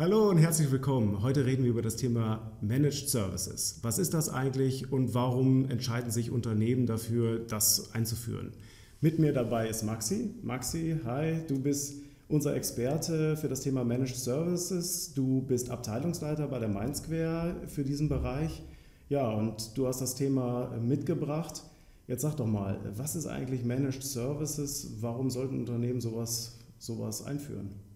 Hallo 0.00 0.30
und 0.30 0.38
herzlich 0.38 0.70
willkommen. 0.70 1.20
Heute 1.20 1.44
reden 1.44 1.62
wir 1.62 1.72
über 1.72 1.82
das 1.82 1.96
Thema 1.96 2.52
Managed 2.62 3.10
Services. 3.10 3.80
Was 3.82 3.98
ist 3.98 4.14
das 4.14 4.30
eigentlich 4.30 4.90
und 4.90 5.12
warum 5.12 5.68
entscheiden 5.68 6.10
sich 6.10 6.30
Unternehmen 6.30 6.86
dafür, 6.86 7.38
das 7.40 7.92
einzuführen? 7.92 8.54
Mit 9.02 9.18
mir 9.18 9.34
dabei 9.34 9.68
ist 9.68 9.82
Maxi. 9.82 10.30
Maxi, 10.42 10.98
hi, 11.04 11.42
du 11.46 11.60
bist 11.60 11.96
unser 12.30 12.56
Experte 12.56 13.36
für 13.36 13.48
das 13.48 13.60
Thema 13.60 13.84
Managed 13.84 14.16
Services. 14.16 15.12
Du 15.12 15.42
bist 15.42 15.68
Abteilungsleiter 15.68 16.48
bei 16.48 16.58
der 16.58 16.70
Mindsquare 16.70 17.56
für 17.66 17.84
diesen 17.84 18.08
Bereich. 18.08 18.62
Ja, 19.10 19.30
und 19.30 19.76
du 19.76 19.86
hast 19.86 20.00
das 20.00 20.14
Thema 20.14 20.70
mitgebracht. 20.80 21.62
Jetzt 22.06 22.22
sag 22.22 22.38
doch 22.38 22.46
mal, 22.46 22.80
was 22.96 23.16
ist 23.16 23.26
eigentlich 23.26 23.66
Managed 23.66 24.02
Services? 24.02 24.92
Warum 25.00 25.28
sollten 25.28 25.58
Unternehmen 25.58 26.00
sowas, 26.00 26.56
sowas 26.78 27.22
einführen? 27.22 27.89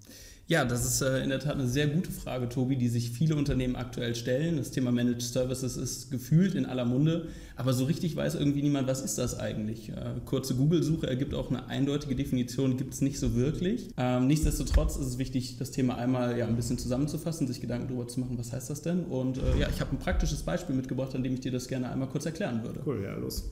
Ja, 0.47 0.67
das 0.67 0.85
ist 0.85 1.01
äh, 1.01 1.23
in 1.23 1.31
der 1.31 1.41
Tat 1.41 1.55
eine 1.55 1.67
sehr 1.67 1.87
gute 1.87 2.11
Frage, 2.11 2.51
Tobi, 2.51 2.77
die 2.77 2.89
sich 2.89 3.11
viele 3.11 3.35
Unternehmen 3.35 3.77
aktuell 3.77 4.14
stellen. 4.14 4.59
Das 4.59 4.71
Thema 4.71 4.93
Managed 4.93 5.23
Services 5.23 5.79
ist 5.79 6.11
gefühlt 6.11 6.55
in 6.55 6.67
aller 6.67 6.85
Munde, 6.85 7.29
aber 7.57 7.73
so 7.73 7.87
richtig 7.87 8.14
weiß 8.14 8.35
irgendwie 8.35 8.61
niemand, 8.61 8.87
was 8.87 9.01
ist 9.01 9.17
das 9.17 9.39
eigentlich. 9.41 9.89
Äh, 9.89 10.21
kurze 10.27 10.54
Google-Suche 10.54 11.07
ergibt 11.07 11.32
auch 11.32 11.49
eine 11.49 11.67
eindeutige 11.68 12.15
Definition, 12.15 12.77
gibt 12.77 12.93
es 12.93 13.01
nicht 13.01 13.18
so 13.18 13.35
wirklich. 13.35 13.89
Ähm, 13.96 14.27
nichtsdestotrotz 14.27 14.96
ist 14.96 15.07
es 15.07 15.18
wichtig, 15.18 15.57
das 15.59 15.71
Thema 15.71 15.96
einmal 15.96 16.37
ja, 16.37 16.46
ein 16.46 16.57
bisschen 16.57 16.76
zusammenzufassen, 16.76 17.46
sich 17.46 17.63
Gedanken 17.63 17.89
darüber 17.89 18.07
zu 18.07 18.21
machen, 18.21 18.37
was 18.37 18.53
heißt 18.53 18.68
das 18.68 18.82
denn? 18.82 19.04
Und 19.04 19.39
äh, 19.39 19.59
ja, 19.59 19.68
ich 19.71 19.81
habe 19.81 19.93
ein 19.93 19.99
praktisches 19.99 20.43
Beispiel 20.43 20.76
mitgebracht, 20.76 21.15
an 21.15 21.23
dem 21.23 21.32
ich 21.32 21.40
dir 21.40 21.53
das 21.53 21.68
gerne 21.68 21.90
einmal 21.90 22.09
kurz 22.09 22.26
erklären 22.26 22.63
würde. 22.63 22.81
Cool, 22.85 23.03
ja, 23.03 23.17
los. 23.17 23.45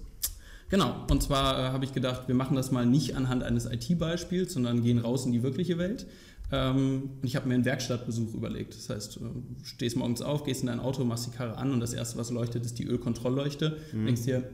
Genau, 0.73 1.05
und 1.11 1.23
zwar 1.23 1.59
äh, 1.59 1.63
habe 1.73 1.85
ich 1.85 1.93
gedacht, 1.93 2.29
wir 2.29 2.35
machen 2.35 2.57
das 2.57 2.71
mal 2.71 2.87
nicht 2.87 3.15
anhand 3.15 3.43
eines 3.43 3.67
IT-Beispiels, 3.67 4.55
sondern 4.55 4.83
gehen 4.83 4.99
raus 4.99 5.27
in 5.27 5.33
die 5.33 5.43
wirkliche 5.43 5.77
Welt. 5.77 6.07
Ähm, 6.53 7.11
ich 7.23 7.35
habe 7.35 7.49
mir 7.49 7.55
einen 7.55 7.65
Werkstattbesuch 7.65 8.35
überlegt. 8.35 8.75
Das 8.75 8.91
heißt, 8.91 9.17
du 9.17 9.43
stehst 9.65 9.97
morgens 9.97 10.21
auf, 10.23 10.45
gehst 10.45 10.61
in 10.61 10.67
dein 10.67 10.81
Auto, 10.81 11.03
machst 11.05 11.27
die 11.27 11.31
Karre 11.31 11.57
an 11.57 11.73
und 11.73 11.81
das 11.81 11.95
Erste, 11.95 12.19
was 12.19 12.31
leuchtet, 12.31 12.65
ist 12.65 12.79
die 12.79 12.85
Ölkontrollleuchte. 12.85 13.79
Mhm. 13.93 14.07
denkst 14.07 14.23
dir, 14.23 14.45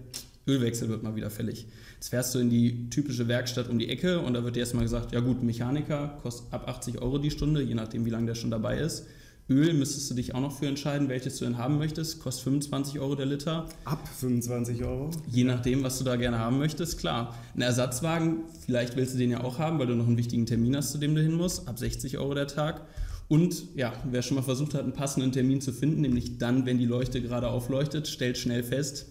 Ölwechsel 0.46 0.88
wird 0.88 1.02
mal 1.02 1.14
wieder 1.16 1.28
fällig. 1.28 1.66
Jetzt 1.94 2.08
fährst 2.08 2.34
du 2.34 2.38
in 2.38 2.48
die 2.48 2.88
typische 2.88 3.28
Werkstatt 3.28 3.68
um 3.68 3.78
die 3.78 3.88
Ecke 3.88 4.20
und 4.20 4.34
da 4.34 4.44
wird 4.44 4.56
dir 4.56 4.60
erstmal 4.60 4.84
gesagt, 4.84 5.12
ja 5.12 5.20
gut, 5.20 5.42
Mechaniker 5.42 6.18
kostet 6.22 6.52
ab 6.52 6.68
80 6.68 7.02
Euro 7.02 7.18
die 7.18 7.30
Stunde, 7.30 7.60
je 7.62 7.74
nachdem, 7.74 8.06
wie 8.06 8.10
lange 8.10 8.26
der 8.26 8.34
schon 8.34 8.50
dabei 8.50 8.78
ist. 8.78 9.06
Öl 9.50 9.72
müsstest 9.72 10.10
du 10.10 10.14
dich 10.14 10.34
auch 10.34 10.40
noch 10.40 10.58
für 10.58 10.66
entscheiden, 10.66 11.08
welches 11.08 11.38
du 11.38 11.46
denn 11.46 11.56
haben 11.56 11.78
möchtest. 11.78 12.20
Kostet 12.20 12.44
25 12.44 13.00
Euro 13.00 13.14
der 13.14 13.24
Liter. 13.24 13.66
Ab 13.86 14.06
25 14.06 14.84
Euro? 14.84 15.10
Je 15.26 15.44
nachdem, 15.44 15.82
was 15.82 15.96
du 15.98 16.04
da 16.04 16.16
gerne 16.16 16.38
haben 16.38 16.58
möchtest, 16.58 16.98
klar. 16.98 17.34
Ein 17.54 17.62
Ersatzwagen, 17.62 18.40
vielleicht 18.66 18.96
willst 18.96 19.14
du 19.14 19.18
den 19.18 19.30
ja 19.30 19.42
auch 19.42 19.58
haben, 19.58 19.78
weil 19.78 19.86
du 19.86 19.94
noch 19.94 20.06
einen 20.06 20.18
wichtigen 20.18 20.44
Termin 20.44 20.76
hast, 20.76 20.92
zu 20.92 20.98
dem 20.98 21.14
du 21.14 21.22
hin 21.22 21.32
musst. 21.32 21.66
Ab 21.66 21.78
60 21.78 22.18
Euro 22.18 22.34
der 22.34 22.46
Tag. 22.46 22.82
Und 23.28 23.74
ja, 23.74 23.94
wer 24.10 24.20
schon 24.20 24.34
mal 24.34 24.42
versucht 24.42 24.74
hat, 24.74 24.82
einen 24.82 24.92
passenden 24.92 25.32
Termin 25.32 25.62
zu 25.62 25.72
finden, 25.72 26.02
nämlich 26.02 26.36
dann, 26.36 26.66
wenn 26.66 26.76
die 26.76 26.86
Leuchte 26.86 27.22
gerade 27.22 27.48
aufleuchtet, 27.48 28.06
stellt 28.06 28.36
schnell 28.36 28.62
fest, 28.62 29.06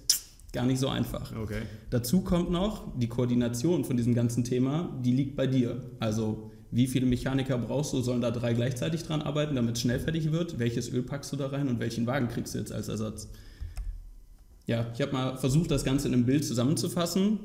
gar 0.53 0.65
nicht 0.65 0.79
so 0.79 0.87
einfach. 0.87 1.35
Okay. 1.35 1.63
Dazu 1.89 2.21
kommt 2.21 2.51
noch 2.51 2.95
die 2.99 3.07
Koordination 3.07 3.85
von 3.85 3.97
diesem 3.97 4.13
ganzen 4.13 4.43
Thema, 4.43 4.95
die 5.03 5.13
liegt 5.13 5.35
bei 5.35 5.47
dir. 5.47 5.81
Also 5.99 6.51
wie 6.71 6.87
viele 6.87 7.05
Mechaniker 7.05 7.57
brauchst 7.57 7.93
du, 7.93 8.01
sollen 8.01 8.21
da 8.21 8.31
drei 8.31 8.53
gleichzeitig 8.53 9.03
dran 9.03 9.21
arbeiten, 9.21 9.55
damit 9.55 9.75
es 9.75 9.81
schnell 9.81 9.99
fertig 9.99 10.31
wird, 10.31 10.59
welches 10.59 10.91
Öl 10.91 11.03
packst 11.03 11.31
du 11.31 11.37
da 11.37 11.47
rein 11.47 11.67
und 11.69 11.79
welchen 11.79 12.05
Wagen 12.07 12.27
kriegst 12.27 12.53
du 12.53 12.59
jetzt 12.59 12.71
als 12.71 12.89
Ersatz. 12.89 13.29
Ja, 14.65 14.87
ich 14.93 15.01
habe 15.01 15.13
mal 15.13 15.37
versucht, 15.37 15.71
das 15.71 15.85
Ganze 15.85 16.07
in 16.07 16.13
einem 16.13 16.25
Bild 16.25 16.43
zusammenzufassen. 16.43 17.39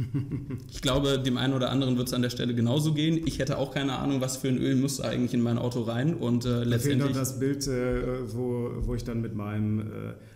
Ich 0.70 0.82
glaube, 0.82 1.18
dem 1.18 1.36
einen 1.36 1.54
oder 1.54 1.70
anderen 1.70 1.96
wird 1.96 2.08
es 2.08 2.14
an 2.14 2.22
der 2.22 2.30
Stelle 2.30 2.54
genauso 2.54 2.94
gehen. 2.94 3.20
Ich 3.26 3.38
hätte 3.38 3.58
auch 3.58 3.72
keine 3.72 3.98
Ahnung, 3.98 4.20
was 4.20 4.36
für 4.36 4.48
ein 4.48 4.58
Öl 4.58 4.76
muss 4.76 5.00
eigentlich 5.00 5.34
in 5.34 5.42
mein 5.42 5.58
Auto 5.58 5.82
rein. 5.82 6.14
Und 6.14 6.44
äh, 6.44 6.64
letztendlich. 6.64 6.82
Fehlt 6.82 6.98
noch 7.00 7.12
das 7.12 7.38
Bild, 7.38 7.66
äh, 7.66 8.34
wo, 8.34 8.70
wo 8.80 8.94
ich 8.94 9.04
dann 9.04 9.20
mit 9.20 9.34
meinem 9.34 9.80
äh, 9.80 9.84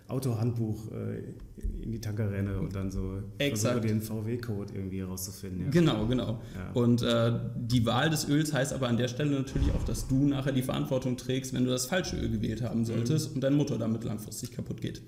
Autohandbuch 0.07 0.91
äh, 0.91 1.83
in 1.83 1.91
die 1.91 1.99
Tanker 1.99 2.31
renne 2.31 2.59
und 2.59 2.75
dann 2.75 2.91
so 2.91 3.23
Exakt. 3.37 3.73
versuche, 3.73 3.87
den 3.87 4.01
VW-Code 4.01 4.73
irgendwie 4.73 4.99
herauszufinden. 4.99 5.65
Ja. 5.65 5.69
Genau, 5.71 6.05
genau. 6.05 6.41
Ja. 6.53 6.71
Und 6.73 7.01
äh, 7.01 7.39
die 7.55 7.85
Wahl 7.85 8.09
des 8.09 8.27
Öls 8.27 8.53
heißt 8.53 8.73
aber 8.73 8.87
an 8.87 8.97
der 8.97 9.07
Stelle 9.07 9.31
natürlich 9.31 9.71
auch, 9.71 9.83
dass 9.83 10.07
du 10.07 10.27
nachher 10.27 10.51
die 10.51 10.61
Verantwortung 10.61 11.17
trägst, 11.17 11.53
wenn 11.53 11.65
du 11.65 11.71
das 11.71 11.87
falsche 11.87 12.17
Öl 12.17 12.29
gewählt 12.29 12.61
haben 12.61 12.85
solltest 12.85 13.29
mhm. 13.29 13.35
und 13.35 13.41
dein 13.41 13.55
Motor 13.55 13.77
damit 13.77 14.03
langfristig 14.03 14.51
kaputt 14.51 14.81
geht. 14.81 15.01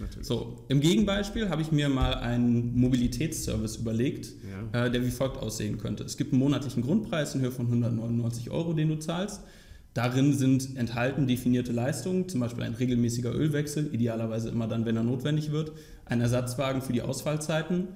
Natürlich. 0.00 0.26
So, 0.26 0.64
im 0.68 0.80
Gegenbeispiel 0.80 1.48
habe 1.48 1.62
ich 1.62 1.72
mir 1.72 1.88
mal 1.88 2.14
einen 2.14 2.78
Mobilitätsservice 2.78 3.76
überlegt, 3.76 4.32
ja. 4.72 4.86
äh, 4.86 4.90
der 4.90 5.04
wie 5.04 5.10
folgt 5.10 5.36
aussehen 5.38 5.78
könnte. 5.78 6.04
Es 6.04 6.16
gibt 6.16 6.32
einen 6.32 6.40
monatlichen 6.40 6.82
Grundpreis 6.82 7.34
in 7.34 7.40
Höhe 7.40 7.50
von 7.50 7.66
199 7.66 8.50
Euro, 8.50 8.72
den 8.72 8.88
du 8.88 8.98
zahlst. 8.98 9.42
Darin 9.94 10.32
sind 10.34 10.76
enthalten 10.76 11.26
definierte 11.26 11.72
Leistungen, 11.72 12.28
zum 12.28 12.40
Beispiel 12.40 12.62
ein 12.62 12.74
regelmäßiger 12.74 13.34
Ölwechsel, 13.34 13.92
idealerweise 13.92 14.48
immer 14.48 14.68
dann, 14.68 14.84
wenn 14.84 14.96
er 14.96 15.02
notwendig 15.02 15.50
wird, 15.50 15.72
ein 16.04 16.20
Ersatzwagen 16.20 16.80
für 16.80 16.92
die 16.92 17.02
Ausfallzeiten, 17.02 17.88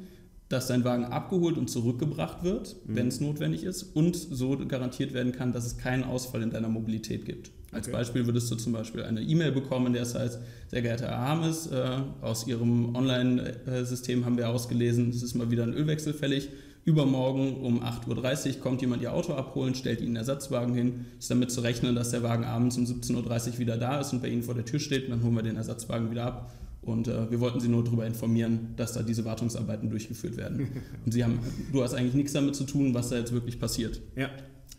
dass 0.49 0.67
dein 0.67 0.85
Wagen 0.85 1.05
abgeholt 1.05 1.57
und 1.57 1.71
zurückgebracht 1.71 2.43
wird, 2.43 2.77
mhm. 2.85 2.97
wenn 2.97 3.09
es 3.09 3.21
notwendig 3.21 3.63
ist, 3.65 3.83
und 3.83 4.17
so 4.17 4.59
garantiert 4.67 5.15
werden 5.15 5.33
kann, 5.33 5.53
dass 5.53 5.67
es 5.67 5.79
keinen 5.79 6.05
Ausfall 6.05 6.43
in 6.43 6.51
deiner 6.51 6.69
Mobilität 6.69 7.25
gibt. 7.25 7.51
Als 7.75 7.89
okay. 7.89 7.97
Beispiel 7.97 8.27
würdest 8.27 8.51
du 8.51 8.55
zum 8.55 8.73
Beispiel 8.73 9.03
eine 9.03 9.21
E-Mail 9.21 9.53
bekommen, 9.53 9.89
in 9.89 9.93
der 9.95 10.03
es 10.03 10.15
heißt, 10.15 10.39
sehr 10.69 10.83
geehrter 10.83 11.09
Herr 11.09 11.19
Harmes, 11.19 11.67
äh, 11.67 11.99
aus 12.23 12.47
Ihrem 12.47 12.95
Online-System 12.95 14.25
haben 14.25 14.37
wir 14.37 14.49
ausgelesen, 14.49 15.11
es 15.11 15.23
ist 15.23 15.35
mal 15.35 15.51
wieder 15.51 15.65
ein 15.65 15.75
Ölwechsel 15.75 16.15
fällig. 16.15 16.49
Übermorgen 16.85 17.57
um 17.63 17.83
8.30 17.83 18.57
Uhr 18.57 18.61
kommt 18.61 18.83
jemand 18.83 19.03
Ihr 19.03 19.13
Auto 19.13 19.33
abholen, 19.33 19.75
stellt 19.75 20.01
Ihnen 20.01 20.09
einen 20.09 20.17
Ersatzwagen 20.17 20.75
hin. 20.75 21.07
Ist 21.19 21.31
damit 21.31 21.51
zu 21.51 21.63
rechnen, 21.63 21.95
dass 21.95 22.11
der 22.11 22.23
Wagen 22.23 22.45
abends 22.45 22.77
um 22.77 22.85
17.30 22.85 23.53
Uhr 23.53 23.59
wieder 23.59 23.79
da 23.79 24.01
ist 24.01 24.13
und 24.13 24.21
bei 24.21 24.29
Ihnen 24.29 24.43
vor 24.43 24.55
der 24.55 24.67
Tür 24.67 24.79
steht. 24.79 25.05
Und 25.05 25.11
dann 25.11 25.23
holen 25.23 25.35
wir 25.35 25.43
den 25.43 25.57
Ersatzwagen 25.57 26.11
wieder 26.11 26.27
ab. 26.27 26.53
Und 26.83 27.09
äh, 27.09 27.31
wir 27.31 27.41
wollten 27.41 27.61
Sie 27.61 27.69
nur 27.69 27.83
darüber 27.83 28.07
informieren, 28.07 28.75
dass 28.77 28.93
da 28.93 29.03
diese 29.03 29.25
Wartungsarbeiten 29.25 29.89
durchgeführt 29.89 30.37
werden. 30.37 30.69
Und 31.07 31.13
Sie 31.13 31.25
haben, 31.25 31.39
du 31.73 31.83
hast 31.83 31.95
eigentlich 31.95 32.15
nichts 32.15 32.35
damit 32.35 32.55
zu 32.55 32.65
tun, 32.65 32.93
was 32.93 33.09
da 33.09 33.17
jetzt 33.17 33.33
wirklich 33.33 33.59
passiert. 33.59 34.03
Ja. 34.15 34.29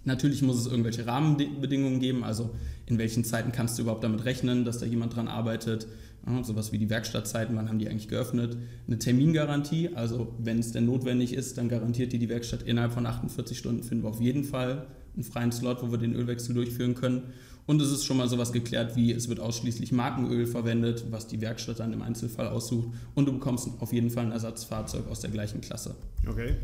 Natürlich 0.06 0.42
muss 0.42 0.60
es 0.60 0.68
irgendwelche 0.68 1.06
Rahmenbedingungen 1.06 2.00
geben, 2.00 2.24
also 2.24 2.52
in 2.86 2.98
welchen 2.98 3.24
Zeiten 3.24 3.52
kannst 3.52 3.78
du 3.78 3.82
überhaupt 3.82 4.04
damit 4.04 4.24
rechnen, 4.24 4.64
dass 4.64 4.78
da 4.78 4.86
jemand 4.86 5.16
dran 5.16 5.28
arbeitet. 5.28 5.88
Ja, 6.28 6.44
sowas 6.44 6.72
wie 6.72 6.78
die 6.78 6.90
Werkstattzeiten, 6.90 7.56
wann 7.56 7.70
haben 7.70 7.80
die 7.80 7.88
eigentlich 7.88 8.08
geöffnet? 8.08 8.58
Eine 8.88 8.98
Termingarantie, 8.98 9.90
also 9.94 10.34
wenn 10.40 10.60
es 10.60 10.72
denn 10.72 10.86
notwendig 10.86 11.34
ist, 11.34 11.58
dann 11.58 11.70
garantiert 11.70 12.14
dir 12.14 12.20
die 12.20 12.30
Werkstatt 12.30 12.64
innerhalb 12.64 12.94
von 12.94 13.06
48 13.06 13.58
Stunden 13.58 13.84
finden 13.84 14.04
wir 14.04 14.10
auf 14.10 14.22
jeden 14.22 14.44
Fall 14.44 14.88
einen 15.16 15.24
freien 15.24 15.52
Slot, 15.52 15.82
wo 15.82 15.92
wir 15.92 15.98
den 15.98 16.16
Ölwechsel 16.16 16.54
durchführen 16.56 16.96
können. 16.96 17.24
Und 17.68 17.82
es 17.82 17.92
ist 17.92 18.06
schon 18.06 18.18
mal 18.18 18.28
sowas 18.28 18.54
geklärt 18.54 18.96
wie, 18.96 19.12
es 19.12 19.28
wird 19.28 19.40
ausschließlich 19.40 19.92
Markenöl 19.92 20.46
verwendet, 20.46 21.06
was 21.10 21.28
die 21.28 21.42
Werkstatt 21.42 21.80
dann 21.80 21.94
im 21.94 22.02
Einzelfall 22.02 22.48
aussucht. 22.48 22.90
Und 23.16 23.28
du 23.28 23.34
bekommst 23.34 23.70
auf 23.80 23.92
jeden 23.92 24.12
Fall 24.12 24.26
ein 24.26 24.32
Ersatzfahrzeug 24.32 25.08
aus 25.08 25.22
der 25.22 25.32
gleichen 25.32 25.62
Klasse. 25.62 25.96
Okay. 26.28 26.56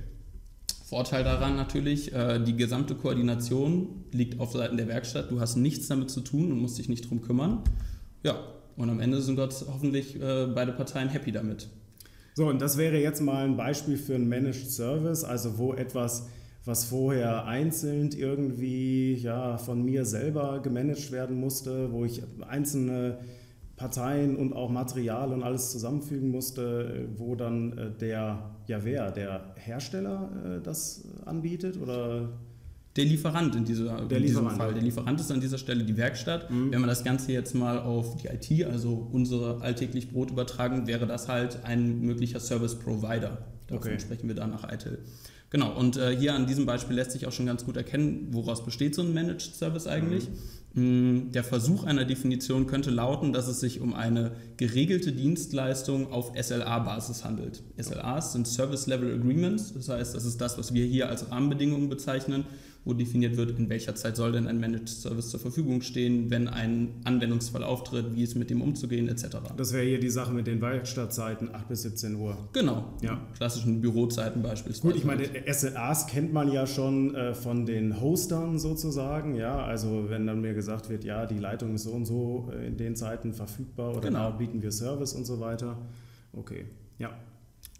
Vorteil 0.91 1.23
daran 1.23 1.55
natürlich, 1.55 2.13
äh, 2.13 2.37
die 2.43 2.57
gesamte 2.57 2.95
Koordination 2.95 4.03
liegt 4.11 4.41
auf 4.41 4.51
Seiten 4.51 4.75
der 4.75 4.89
Werkstatt. 4.89 5.31
Du 5.31 5.39
hast 5.39 5.55
nichts 5.55 5.87
damit 5.87 6.09
zu 6.09 6.19
tun 6.19 6.51
und 6.51 6.59
musst 6.59 6.77
dich 6.79 6.89
nicht 6.89 7.09
drum 7.09 7.21
kümmern. 7.21 7.63
Ja, 8.23 8.37
und 8.75 8.89
am 8.89 8.99
Ende 8.99 9.21
sind 9.21 9.37
dort 9.37 9.53
hoffentlich 9.69 10.21
äh, 10.21 10.47
beide 10.53 10.73
Parteien 10.73 11.07
happy 11.07 11.31
damit. 11.31 11.69
So, 12.33 12.47
und 12.47 12.61
das 12.61 12.77
wäre 12.77 12.97
jetzt 12.97 13.21
mal 13.21 13.45
ein 13.45 13.55
Beispiel 13.55 13.95
für 13.95 14.15
einen 14.15 14.27
Managed 14.27 14.69
Service, 14.69 15.23
also 15.23 15.57
wo 15.57 15.73
etwas, 15.73 16.27
was 16.65 16.83
vorher 16.83 17.45
einzeln 17.45 18.09
irgendwie 18.11 19.13
ja, 19.13 19.57
von 19.57 19.85
mir 19.85 20.03
selber 20.03 20.59
gemanagt 20.61 21.13
werden 21.13 21.39
musste, 21.39 21.93
wo 21.93 22.03
ich 22.03 22.21
einzelne 22.49 23.19
Parteien 23.81 24.35
und 24.35 24.53
auch 24.53 24.69
Material 24.69 25.33
und 25.33 25.41
alles 25.41 25.71
zusammenfügen 25.71 26.29
musste, 26.29 27.09
wo 27.17 27.35
dann 27.35 27.77
äh, 27.77 27.91
der, 27.99 28.51
ja 28.67 28.83
wer, 28.83 29.11
der 29.11 29.55
Hersteller 29.55 30.29
äh, 30.45 30.61
das 30.61 31.03
anbietet 31.25 31.81
oder? 31.81 32.29
Der 32.95 33.05
Lieferant 33.05 33.55
in, 33.55 33.65
dieser, 33.65 34.05
der 34.05 34.17
in 34.17 34.23
Lieferant. 34.23 34.49
diesem 34.49 34.49
Fall. 34.49 34.73
Der 34.73 34.83
Lieferant 34.83 35.19
ist 35.19 35.31
an 35.31 35.41
dieser 35.41 35.57
Stelle 35.57 35.83
die 35.83 35.97
Werkstatt. 35.97 36.51
Mhm. 36.51 36.71
Wenn 36.71 36.81
wir 36.81 36.87
das 36.87 37.03
Ganze 37.03 37.31
jetzt 37.31 37.55
mal 37.55 37.79
auf 37.79 38.17
die 38.17 38.27
IT, 38.27 38.67
also 38.67 39.07
unsere 39.11 39.61
alltäglich 39.61 40.11
Brot 40.11 40.29
übertragen, 40.29 40.85
wäre 40.85 41.07
das 41.07 41.27
halt 41.27 41.63
ein 41.63 42.01
möglicher 42.01 42.39
Service 42.39 42.75
Provider. 42.75 43.39
Davon 43.67 43.87
okay. 43.87 43.99
sprechen 43.99 44.27
wir 44.27 44.35
dann 44.35 44.51
nach 44.51 44.71
ITIL. 44.71 44.99
Genau, 45.49 45.75
und 45.75 45.97
äh, 45.97 46.15
hier 46.15 46.35
an 46.35 46.45
diesem 46.45 46.65
Beispiel 46.65 46.95
lässt 46.95 47.11
sich 47.11 47.25
auch 47.25 47.31
schon 47.31 47.45
ganz 47.45 47.65
gut 47.65 47.77
erkennen, 47.77 48.27
woraus 48.31 48.63
besteht 48.63 48.93
so 48.93 49.01
ein 49.01 49.13
Managed 49.13 49.55
Service 49.55 49.87
eigentlich. 49.87 50.29
Mhm. 50.29 50.33
Der 50.73 51.43
Versuch 51.43 51.83
einer 51.83 52.05
Definition 52.05 52.65
könnte 52.65 52.91
lauten, 52.91 53.33
dass 53.33 53.49
es 53.49 53.59
sich 53.59 53.81
um 53.81 53.93
eine 53.93 54.31
geregelte 54.55 55.11
Dienstleistung 55.11 56.13
auf 56.13 56.31
SLA-Basis 56.41 57.25
handelt. 57.25 57.61
SLAs 57.77 58.31
sind 58.31 58.47
Service 58.47 58.87
Level 58.87 59.13
Agreements, 59.13 59.73
das 59.73 59.89
heißt, 59.89 60.15
das 60.15 60.23
ist 60.23 60.39
das, 60.39 60.57
was 60.57 60.73
wir 60.73 60.85
hier 60.85 61.09
als 61.09 61.29
Rahmenbedingungen 61.29 61.89
bezeichnen. 61.89 62.45
Wo 62.83 62.93
definiert 62.93 63.37
wird, 63.37 63.57
in 63.59 63.69
welcher 63.69 63.93
Zeit 63.93 64.15
soll 64.15 64.31
denn 64.31 64.47
ein 64.47 64.59
Managed 64.59 64.89
Service 64.89 65.29
zur 65.29 65.39
Verfügung 65.39 65.81
stehen, 65.81 66.31
wenn 66.31 66.47
ein 66.47 66.89
Anwendungsfall 67.03 67.63
auftritt, 67.63 68.15
wie 68.15 68.23
es 68.23 68.33
mit 68.33 68.49
dem 68.49 68.61
umzugehen 68.61 69.07
etc. 69.07 69.37
Das 69.55 69.71
wäre 69.71 69.85
hier 69.85 69.99
die 69.99 70.09
Sache 70.09 70.33
mit 70.33 70.47
den 70.47 70.61
Werkstattzeiten 70.61 71.53
8 71.53 71.67
bis 71.67 71.83
17 71.83 72.15
Uhr. 72.15 72.37
Genau, 72.53 72.93
ja. 73.01 73.21
klassischen 73.37 73.81
Bürozeiten 73.81 74.41
beispielsweise. 74.41 74.93
Gut, 74.93 74.95
ich 74.95 75.05
meine, 75.05 75.29
SLAs 75.51 76.07
kennt 76.07 76.33
man 76.33 76.51
ja 76.51 76.65
schon 76.65 77.13
äh, 77.13 77.35
von 77.35 77.67
den 77.67 78.01
Hostern 78.01 78.57
sozusagen, 78.57 79.35
ja, 79.35 79.63
also 79.63 80.09
wenn 80.09 80.25
dann 80.25 80.41
mir 80.41 80.55
gesagt 80.55 80.89
wird, 80.89 81.03
ja, 81.03 81.27
die 81.27 81.37
Leitung 81.37 81.75
ist 81.75 81.83
so 81.83 81.91
und 81.91 82.05
so 82.05 82.51
äh, 82.51 82.65
in 82.65 82.77
den 82.77 82.95
Zeiten 82.95 83.33
verfügbar 83.33 83.91
oder 83.91 84.07
genau. 84.07 84.19
da 84.19 84.29
bieten 84.31 84.63
wir 84.63 84.71
Service 84.71 85.13
und 85.13 85.25
so 85.25 85.39
weiter. 85.39 85.77
Okay, 86.33 86.65
ja. 86.97 87.11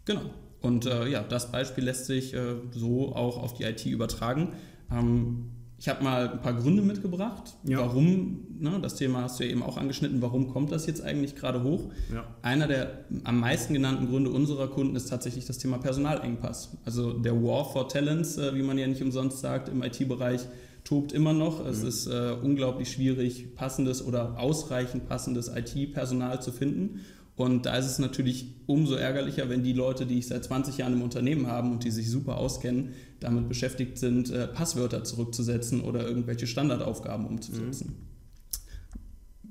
Genau. 0.05 0.21
Und 0.61 0.85
äh, 0.85 1.07
ja, 1.07 1.23
das 1.23 1.51
Beispiel 1.51 1.85
lässt 1.85 2.05
sich 2.05 2.33
äh, 2.35 2.55
so 2.71 3.15
auch 3.15 3.41
auf 3.41 3.55
die 3.55 3.63
IT 3.63 3.85
übertragen. 3.85 4.49
Ähm, 4.91 5.45
ich 5.81 5.89
habe 5.89 6.03
mal 6.03 6.29
ein 6.29 6.41
paar 6.41 6.53
Gründe 6.53 6.83
mitgebracht, 6.83 7.55
ja. 7.63 7.79
warum, 7.79 8.45
ne, 8.59 8.77
das 8.83 8.93
Thema 8.93 9.23
hast 9.23 9.39
du 9.39 9.45
ja 9.45 9.49
eben 9.49 9.63
auch 9.63 9.77
angeschnitten, 9.77 10.21
warum 10.21 10.47
kommt 10.49 10.71
das 10.71 10.85
jetzt 10.85 11.01
eigentlich 11.01 11.35
gerade 11.35 11.63
hoch? 11.63 11.89
Ja. 12.13 12.23
Einer 12.43 12.67
der 12.67 13.05
am 13.23 13.39
meisten 13.39 13.73
genannten 13.73 14.07
Gründe 14.07 14.29
unserer 14.29 14.67
Kunden 14.67 14.95
ist 14.95 15.09
tatsächlich 15.09 15.47
das 15.47 15.57
Thema 15.57 15.79
Personalengpass. 15.79 16.77
Also 16.85 17.13
der 17.13 17.33
War 17.41 17.65
for 17.65 17.89
Talents, 17.89 18.37
äh, 18.37 18.53
wie 18.53 18.61
man 18.61 18.77
ja 18.77 18.85
nicht 18.85 19.01
umsonst 19.01 19.39
sagt, 19.39 19.69
im 19.69 19.81
IT-Bereich 19.81 20.41
tobt 20.83 21.13
immer 21.13 21.33
noch. 21.33 21.65
Es 21.65 21.81
mhm. 21.81 21.87
ist 21.87 22.05
äh, 22.05 22.35
unglaublich 22.39 22.91
schwierig, 22.91 23.55
passendes 23.55 24.05
oder 24.05 24.39
ausreichend 24.39 25.09
passendes 25.09 25.47
IT-Personal 25.47 26.43
zu 26.43 26.51
finden. 26.51 27.01
Und 27.35 27.65
da 27.65 27.75
ist 27.77 27.85
es 27.85 27.97
natürlich 27.97 28.53
umso 28.67 28.95
ärgerlicher, 28.95 29.49
wenn 29.49 29.63
die 29.63 29.73
Leute, 29.73 30.05
die 30.05 30.19
ich 30.19 30.27
seit 30.27 30.43
20 30.43 30.77
Jahren 30.77 30.93
im 30.93 31.01
Unternehmen 31.01 31.47
haben 31.47 31.71
und 31.71 31.83
die 31.83 31.91
sich 31.91 32.09
super 32.09 32.37
auskennen, 32.37 32.93
damit 33.19 33.47
beschäftigt 33.47 33.97
sind, 33.97 34.29
äh, 34.29 34.47
Passwörter 34.47 35.03
zurückzusetzen 35.03 35.81
oder 35.81 36.07
irgendwelche 36.07 36.47
Standardaufgaben 36.47 37.25
umzusetzen. 37.25 37.87
Mhm. 37.87 38.11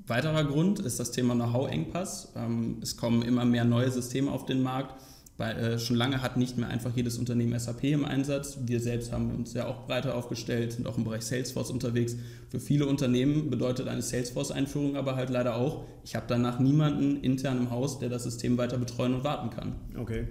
Weiterer 0.07 0.43
Grund 0.43 0.79
ist 0.79 0.99
das 0.99 1.11
Thema 1.11 1.35
Know-how-Engpass. 1.35 2.33
Ähm, 2.35 2.77
es 2.81 2.97
kommen 2.97 3.21
immer 3.21 3.45
mehr 3.45 3.65
neue 3.65 3.91
Systeme 3.91 4.31
auf 4.31 4.45
den 4.45 4.61
Markt 4.61 4.95
weil, 5.41 5.57
äh, 5.57 5.79
schon 5.79 5.95
lange 5.95 6.21
hat 6.21 6.37
nicht 6.37 6.59
mehr 6.59 6.69
einfach 6.69 6.95
jedes 6.95 7.17
Unternehmen 7.17 7.57
SAP 7.57 7.85
im 7.85 8.05
Einsatz. 8.05 8.59
Wir 8.63 8.79
selbst 8.79 9.11
haben 9.11 9.31
uns 9.31 9.55
ja 9.55 9.65
auch 9.65 9.87
breiter 9.87 10.13
aufgestellt, 10.13 10.73
sind 10.73 10.85
auch 10.85 10.99
im 10.99 11.03
Bereich 11.03 11.23
Salesforce 11.23 11.71
unterwegs. 11.71 12.15
Für 12.49 12.59
viele 12.59 12.85
Unternehmen 12.85 13.49
bedeutet 13.49 13.87
eine 13.87 14.03
Salesforce-Einführung 14.03 14.95
aber 14.95 15.15
halt 15.15 15.31
leider 15.31 15.55
auch, 15.55 15.85
ich 16.05 16.15
habe 16.15 16.27
danach 16.27 16.59
niemanden 16.59 17.23
intern 17.23 17.57
im 17.57 17.71
Haus, 17.71 17.97
der 17.97 18.09
das 18.09 18.23
System 18.23 18.59
weiter 18.59 18.77
betreuen 18.77 19.15
und 19.15 19.23
warten 19.23 19.49
kann. 19.49 19.73
Okay. 19.97 20.27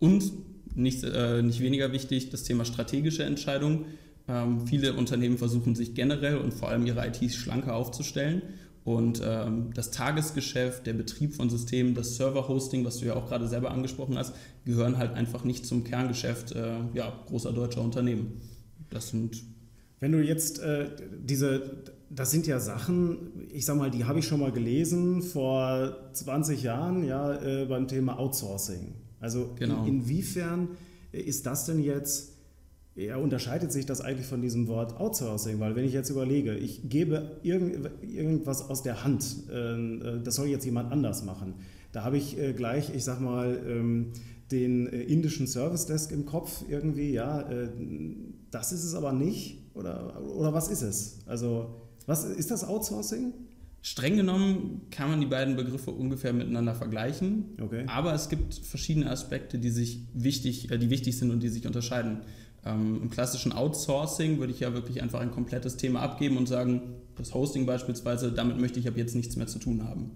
Und 0.00 0.32
nicht, 0.74 1.04
äh, 1.04 1.42
nicht 1.42 1.60
weniger 1.60 1.92
wichtig, 1.92 2.30
das 2.30 2.42
Thema 2.42 2.64
strategische 2.64 3.22
Entscheidungen. 3.22 3.84
Ähm, 4.26 4.66
viele 4.66 4.94
Unternehmen 4.94 5.38
versuchen 5.38 5.76
sich 5.76 5.94
generell 5.94 6.38
und 6.38 6.52
vor 6.52 6.68
allem 6.68 6.84
ihre 6.84 7.06
IT 7.06 7.32
schlanker 7.32 7.76
aufzustellen 7.76 8.42
und 8.86 9.20
ähm, 9.24 9.70
das 9.74 9.90
Tagesgeschäft, 9.90 10.86
der 10.86 10.92
Betrieb 10.92 11.34
von 11.34 11.50
Systemen, 11.50 11.96
das 11.96 12.14
Server-Hosting, 12.14 12.84
was 12.84 12.98
du 12.98 13.06
ja 13.06 13.16
auch 13.16 13.26
gerade 13.26 13.48
selber 13.48 13.72
angesprochen 13.72 14.16
hast, 14.16 14.32
gehören 14.64 14.96
halt 14.96 15.12
einfach 15.14 15.42
nicht 15.42 15.66
zum 15.66 15.82
Kerngeschäft 15.82 16.52
äh, 16.52 16.76
ja, 16.94 17.12
großer 17.26 17.52
deutscher 17.52 17.82
Unternehmen. 17.82 18.40
Das 18.88 19.08
sind. 19.08 19.42
Wenn 19.98 20.12
du 20.12 20.22
jetzt 20.22 20.60
äh, 20.60 20.86
diese, 21.20 21.82
das 22.10 22.30
sind 22.30 22.46
ja 22.46 22.60
Sachen, 22.60 23.48
ich 23.52 23.66
sag 23.66 23.76
mal, 23.76 23.90
die 23.90 24.04
habe 24.04 24.20
ich 24.20 24.26
schon 24.28 24.38
mal 24.38 24.52
gelesen 24.52 25.20
vor 25.20 25.96
20 26.12 26.62
Jahren, 26.62 27.02
ja, 27.02 27.34
äh, 27.42 27.64
beim 27.64 27.88
Thema 27.88 28.20
Outsourcing. 28.20 28.94
Also 29.18 29.50
genau. 29.58 29.82
in, 29.82 30.02
inwiefern 30.02 30.68
ist 31.10 31.44
das 31.44 31.64
denn 31.64 31.80
jetzt 31.80 32.35
ja, 32.96 33.18
unterscheidet 33.18 33.70
sich 33.72 33.84
das 33.84 34.00
eigentlich 34.00 34.26
von 34.26 34.40
diesem 34.40 34.68
Wort 34.68 34.98
Outsourcing? 34.98 35.60
Weil 35.60 35.76
wenn 35.76 35.84
ich 35.84 35.92
jetzt 35.92 36.08
überlege, 36.08 36.54
ich 36.54 36.88
gebe 36.88 37.38
irgend, 37.42 37.90
irgendwas 38.02 38.68
aus 38.68 38.82
der 38.82 39.04
Hand, 39.04 39.24
ähm, 39.52 40.02
äh, 40.02 40.22
das 40.22 40.36
soll 40.36 40.48
jetzt 40.48 40.64
jemand 40.64 40.90
anders 40.90 41.22
machen, 41.22 41.54
da 41.92 42.04
habe 42.04 42.16
ich 42.16 42.38
äh, 42.38 42.54
gleich, 42.54 42.94
ich 42.94 43.04
sag 43.04 43.20
mal, 43.20 43.60
ähm, 43.68 44.12
den 44.50 44.86
äh, 44.86 45.02
indischen 45.02 45.46
Service 45.46 45.86
Desk 45.86 46.10
im 46.10 46.24
Kopf 46.24 46.64
irgendwie, 46.68 47.12
ja, 47.12 47.46
das 48.50 48.72
ist 48.72 48.84
es 48.84 48.94
aber 48.94 49.12
nicht 49.12 49.58
oder, 49.74 50.22
oder 50.34 50.54
was 50.54 50.68
ist 50.68 50.82
es? 50.82 51.18
Also 51.26 51.74
was 52.06 52.24
ist 52.24 52.50
das 52.50 52.64
Outsourcing? 52.64 53.34
Streng 53.82 54.16
genommen 54.16 54.80
kann 54.90 55.10
man 55.10 55.20
die 55.20 55.26
beiden 55.26 55.54
Begriffe 55.54 55.92
ungefähr 55.92 56.32
miteinander 56.32 56.74
vergleichen, 56.74 57.56
okay. 57.60 57.84
aber 57.86 58.14
es 58.14 58.28
gibt 58.28 58.54
verschiedene 58.54 59.08
Aspekte, 59.10 59.58
die 59.58 59.70
sich 59.70 60.00
wichtig, 60.12 60.68
die 60.68 60.90
wichtig 60.90 61.16
sind 61.16 61.30
und 61.30 61.40
die 61.40 61.48
sich 61.48 61.66
unterscheiden. 61.66 62.22
Ähm, 62.66 63.00
Im 63.02 63.10
klassischen 63.10 63.52
Outsourcing 63.52 64.38
würde 64.38 64.52
ich 64.52 64.60
ja 64.60 64.74
wirklich 64.74 65.02
einfach 65.02 65.20
ein 65.20 65.30
komplettes 65.30 65.76
Thema 65.76 66.00
abgeben 66.00 66.36
und 66.36 66.46
sagen, 66.46 66.82
das 67.16 67.32
Hosting 67.32 67.64
beispielsweise, 67.64 68.32
damit 68.32 68.58
möchte 68.58 68.80
ich 68.80 68.88
ab 68.88 68.96
jetzt 68.96 69.14
nichts 69.14 69.36
mehr 69.36 69.46
zu 69.46 69.58
tun 69.58 69.84
haben. 69.84 70.10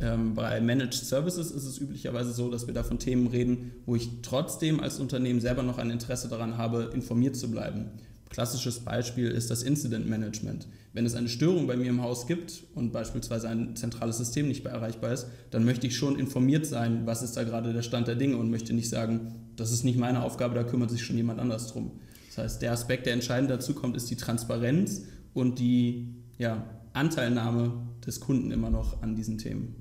Ähm, 0.00 0.34
bei 0.34 0.60
Managed 0.60 0.94
Services 0.94 1.50
ist 1.50 1.64
es 1.64 1.78
üblicherweise 1.78 2.32
so, 2.32 2.50
dass 2.50 2.68
wir 2.68 2.74
da 2.74 2.84
von 2.84 3.00
Themen 3.00 3.26
reden, 3.26 3.72
wo 3.84 3.96
ich 3.96 4.08
trotzdem 4.22 4.80
als 4.80 5.00
Unternehmen 5.00 5.40
selber 5.40 5.64
noch 5.64 5.78
ein 5.78 5.90
Interesse 5.90 6.28
daran 6.28 6.56
habe, 6.56 6.90
informiert 6.94 7.36
zu 7.36 7.50
bleiben. 7.50 7.90
Klassisches 8.30 8.80
Beispiel 8.80 9.28
ist 9.30 9.50
das 9.50 9.62
Incident 9.62 10.08
Management. 10.08 10.68
Wenn 10.92 11.06
es 11.06 11.14
eine 11.14 11.28
Störung 11.28 11.66
bei 11.66 11.76
mir 11.76 11.88
im 11.88 12.02
Haus 12.02 12.26
gibt 12.26 12.64
und 12.74 12.92
beispielsweise 12.92 13.48
ein 13.48 13.74
zentrales 13.76 14.18
System 14.18 14.48
nicht 14.48 14.64
mehr 14.64 14.72
erreichbar 14.72 15.12
ist, 15.12 15.26
dann 15.50 15.64
möchte 15.64 15.86
ich 15.86 15.96
schon 15.96 16.18
informiert 16.18 16.66
sein, 16.66 17.06
was 17.06 17.22
ist 17.22 17.36
da 17.36 17.44
gerade 17.44 17.72
der 17.72 17.82
Stand 17.82 18.08
der 18.08 18.16
Dinge 18.16 18.36
und 18.36 18.50
möchte 18.50 18.74
nicht 18.74 18.88
sagen, 18.88 19.34
das 19.56 19.72
ist 19.72 19.84
nicht 19.84 19.98
meine 19.98 20.22
Aufgabe, 20.22 20.54
da 20.54 20.64
kümmert 20.64 20.90
sich 20.90 21.04
schon 21.04 21.16
jemand 21.16 21.40
anders 21.40 21.68
drum. 21.68 21.92
Das 22.28 22.38
heißt, 22.38 22.62
der 22.62 22.72
Aspekt, 22.72 23.06
der 23.06 23.14
entscheidend 23.14 23.50
dazu 23.50 23.74
kommt, 23.74 23.96
ist 23.96 24.10
die 24.10 24.16
Transparenz 24.16 25.02
und 25.34 25.58
die 25.58 26.14
ja, 26.38 26.64
Anteilnahme 26.92 27.72
des 28.06 28.20
Kunden 28.20 28.50
immer 28.50 28.70
noch 28.70 29.02
an 29.02 29.16
diesen 29.16 29.38
Themen. 29.38 29.76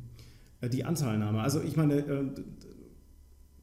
Äh, 0.61 0.69
die 0.69 0.83
Anteilnahme. 0.83 1.41
Also 1.41 1.61
ich 1.61 1.75
meine, 1.75 1.95
äh, 1.95 2.25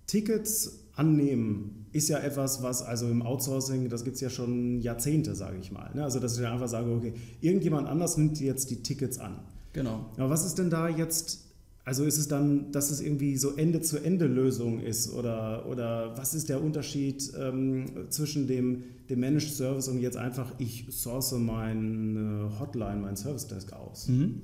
Tickets 0.06 0.83
annehmen 0.96 1.86
ist 1.92 2.08
ja 2.08 2.18
etwas, 2.18 2.62
was 2.62 2.82
also 2.82 3.08
im 3.08 3.22
Outsourcing, 3.22 3.88
das 3.88 4.04
gibt 4.04 4.16
es 4.16 4.20
ja 4.20 4.30
schon 4.30 4.80
Jahrzehnte, 4.80 5.34
sage 5.34 5.58
ich 5.60 5.70
mal. 5.70 5.90
Ne? 5.94 6.02
Also 6.04 6.18
dass 6.18 6.36
ich 6.36 6.42
dann 6.42 6.52
einfach 6.52 6.68
sage, 6.68 6.90
okay, 6.90 7.14
irgendjemand 7.40 7.88
anders 7.88 8.16
nimmt 8.16 8.40
jetzt 8.40 8.70
die 8.70 8.82
Tickets 8.82 9.18
an. 9.18 9.40
Genau. 9.72 10.06
Aber 10.16 10.30
was 10.30 10.44
ist 10.44 10.58
denn 10.58 10.70
da 10.70 10.88
jetzt 10.88 11.44
also 11.86 12.04
ist 12.04 12.16
es 12.16 12.28
dann, 12.28 12.72
dass 12.72 12.90
es 12.90 13.00
irgendwie 13.00 13.36
so 13.36 13.50
Ende-zu-Ende-Lösung 13.50 14.80
ist 14.80 15.12
oder, 15.12 15.66
oder 15.68 16.16
was 16.16 16.32
ist 16.32 16.48
der 16.48 16.62
Unterschied 16.62 17.30
ähm, 17.38 17.84
zwischen 18.08 18.46
dem, 18.46 18.84
dem 19.10 19.20
Managed 19.20 19.52
Service 19.52 19.88
und 19.88 20.00
jetzt 20.00 20.16
einfach, 20.16 20.50
ich 20.58 20.86
source 20.90 21.32
meine 21.32 22.50
Hotline, 22.58 22.96
mein 23.02 23.16
Service 23.16 23.46
Desk 23.48 23.70
aus? 23.74 24.08
Mhm. 24.08 24.40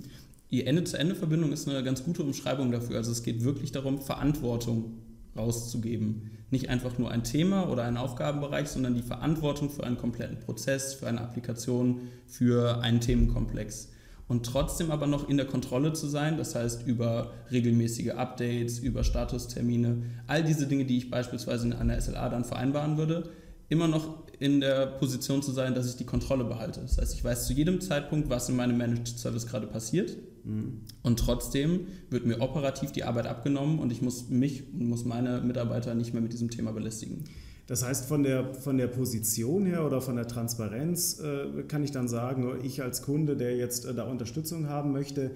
Die 0.51 0.67
Ende-zu-Ende-Verbindung 0.67 1.53
ist 1.53 1.67
eine 1.67 1.83
ganz 1.83 2.05
gute 2.05 2.23
Umschreibung 2.25 2.73
dafür. 2.73 2.97
Also 2.97 3.11
es 3.11 3.23
geht 3.23 3.43
wirklich 3.43 3.73
darum, 3.73 4.03
Verantwortung 4.03 4.99
rauszugeben. 5.37 6.31
Nicht 6.51 6.69
einfach 6.69 6.99
nur 6.99 7.11
ein 7.11 7.23
Thema 7.23 7.69
oder 7.71 7.85
einen 7.85 7.97
Aufgabenbereich, 7.97 8.69
sondern 8.69 8.95
die 8.95 9.03
Verantwortung 9.03 9.71
für 9.71 9.85
einen 9.85 9.99
kompletten 9.99 10.39
Prozess, 10.39 10.95
für 10.95 11.07
eine 11.07 11.21
Applikation, 11.21 12.01
für 12.27 12.81
einen 12.83 13.01
Themenkomplex 13.01 13.91
und 14.31 14.47
trotzdem 14.47 14.93
aber 14.93 15.09
noch 15.09 15.29
in 15.29 15.39
der 15.39 15.47
Kontrolle 15.47 15.93
zu 15.93 16.07
sein, 16.07 16.37
das 16.37 16.55
heißt 16.55 16.87
über 16.87 17.33
regelmäßige 17.51 18.11
Updates, 18.11 18.79
über 18.79 19.03
Statustermine, 19.03 20.05
all 20.29 20.45
diese 20.45 20.69
Dinge, 20.69 20.85
die 20.85 20.99
ich 20.99 21.11
beispielsweise 21.11 21.67
in 21.67 21.73
einer 21.73 22.01
SLA 22.01 22.29
dann 22.29 22.45
vereinbaren 22.45 22.97
würde, 22.97 23.31
immer 23.69 23.89
noch 23.89 24.23
in 24.41 24.61
der 24.61 24.87
Position 24.87 25.43
zu 25.43 25.53
sein, 25.53 25.75
dass 25.75 25.87
ich 25.87 25.97
die 25.97 26.07
Kontrolle 26.07 26.45
behalte. 26.45 26.81
Das 26.81 26.97
heißt, 26.97 27.15
ich 27.15 27.23
weiß 27.23 27.47
zu 27.47 27.53
jedem 27.53 27.81
Zeitpunkt, 27.81 28.31
was 28.31 28.49
in 28.49 28.57
meinem 28.57 28.79
Managed 28.79 29.19
Service 29.19 29.47
gerade 29.47 29.67
passiert 29.67 30.17
mhm. 30.45 30.81
und 31.03 31.19
trotzdem 31.19 31.87
wird 32.09 32.25
mir 32.25 32.41
operativ 32.41 32.91
die 32.91 33.05
Arbeit 33.05 33.27
abgenommen 33.27 33.79
und 33.79 33.93
ich 33.93 34.01
muss 34.01 34.31
mich 34.31 34.65
und 34.73 34.89
muss 34.89 35.05
meine 35.05 35.43
Mitarbeiter 35.43 35.95
nicht 35.95 36.15
mehr 36.15 36.23
mit 36.23 36.33
diesem 36.33 36.51
Thema 36.51 36.73
belästigen. 36.73 37.25
Das 37.67 37.85
heißt, 37.85 38.07
von 38.07 38.23
der, 38.23 38.55
von 38.55 38.79
der 38.79 38.89
Position 38.89 39.67
her 39.67 39.85
oder 39.85 40.01
von 40.01 40.17
der 40.17 40.27
Transparenz 40.27 41.21
äh, 41.21 41.63
kann 41.69 41.85
ich 41.85 41.93
dann 41.93 42.09
sagen, 42.09 42.59
ich 42.63 42.83
als 42.83 43.03
Kunde, 43.03 43.37
der 43.37 43.57
jetzt 43.57 43.85
äh, 43.85 43.95
da 43.95 44.05
Unterstützung 44.05 44.69
haben 44.69 44.91
möchte, 44.91 45.33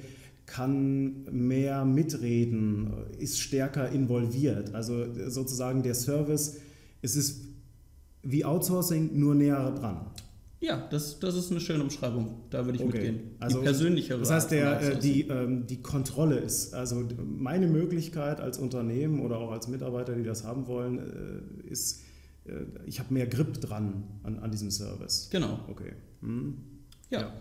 kann 0.46 1.24
mehr 1.30 1.84
mitreden, 1.84 2.92
ist 3.18 3.38
stärker 3.38 3.90
involviert. 3.90 4.74
Also 4.74 5.04
sozusagen 5.28 5.82
der 5.82 5.94
Service, 5.94 6.56
es 7.02 7.16
ist 7.16 7.53
wie 8.24 8.44
Outsourcing 8.44 9.18
nur 9.18 9.34
näher 9.34 9.70
dran. 9.72 10.06
Ja, 10.60 10.88
das, 10.90 11.20
das 11.20 11.34
ist 11.34 11.50
eine 11.50 11.60
schöne 11.60 11.82
Umschreibung. 11.82 12.44
Da 12.48 12.64
würde 12.64 12.78
ich 12.78 12.84
okay. 12.84 12.96
mitgehen. 12.96 13.36
Die 13.36 13.42
also, 13.42 13.60
persönlichere. 13.60 14.18
Das 14.18 14.30
heißt, 14.30 14.50
der, 14.50 14.80
äh, 14.80 14.98
die, 14.98 15.28
ähm, 15.28 15.66
die 15.66 15.82
Kontrolle 15.82 16.38
ist, 16.38 16.72
also 16.72 17.06
meine 17.22 17.66
Möglichkeit 17.66 18.40
als 18.40 18.58
Unternehmen 18.58 19.20
oder 19.20 19.38
auch 19.38 19.50
als 19.50 19.68
Mitarbeiter, 19.68 20.14
die 20.14 20.22
das 20.22 20.44
haben 20.44 20.66
wollen, 20.66 20.98
äh, 20.98 21.70
ist 21.70 22.00
äh, 22.46 22.64
ich 22.86 22.98
habe 22.98 23.12
mehr 23.12 23.26
Grip 23.26 23.60
dran 23.60 24.04
an, 24.22 24.38
an 24.38 24.50
diesem 24.50 24.70
Service. 24.70 25.28
Genau. 25.30 25.60
Okay. 25.68 25.92
Hm. 26.20 26.56
Ja. 27.10 27.20
ja. 27.20 27.32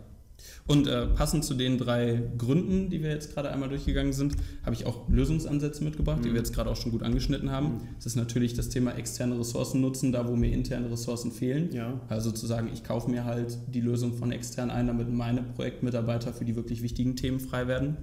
Und 0.65 0.87
äh, 0.87 1.07
passend 1.07 1.43
zu 1.43 1.53
den 1.53 1.77
drei 1.77 2.21
Gründen, 2.37 2.89
die 2.89 3.01
wir 3.01 3.09
jetzt 3.09 3.33
gerade 3.33 3.49
einmal 3.49 3.69
durchgegangen 3.69 4.13
sind, 4.13 4.35
habe 4.63 4.75
ich 4.75 4.85
auch 4.85 5.09
Lösungsansätze 5.09 5.83
mitgebracht, 5.83 6.19
mhm. 6.19 6.23
die 6.23 6.29
wir 6.29 6.37
jetzt 6.37 6.53
gerade 6.53 6.69
auch 6.69 6.75
schon 6.75 6.91
gut 6.91 7.03
angeschnitten 7.03 7.51
haben. 7.51 7.67
Mhm. 7.67 7.81
Das 7.95 8.05
ist 8.05 8.15
natürlich 8.15 8.53
das 8.53 8.69
Thema 8.69 8.95
externe 8.95 9.37
Ressourcen 9.39 9.81
nutzen, 9.81 10.11
da 10.11 10.27
wo 10.27 10.35
mir 10.35 10.51
interne 10.51 10.89
Ressourcen 10.89 11.31
fehlen. 11.31 11.71
Ja. 11.73 11.99
Also 12.07 12.31
zu 12.31 12.47
sagen, 12.47 12.69
ich 12.73 12.83
kaufe 12.83 13.09
mir 13.09 13.25
halt 13.25 13.57
die 13.67 13.81
Lösung 13.81 14.13
von 14.13 14.31
extern 14.31 14.69
ein, 14.69 14.87
damit 14.87 15.11
meine 15.11 15.43
Projektmitarbeiter 15.43 16.33
für 16.33 16.45
die 16.45 16.55
wirklich 16.55 16.81
wichtigen 16.81 17.15
Themen 17.15 17.39
frei 17.39 17.67
werden. 17.67 17.97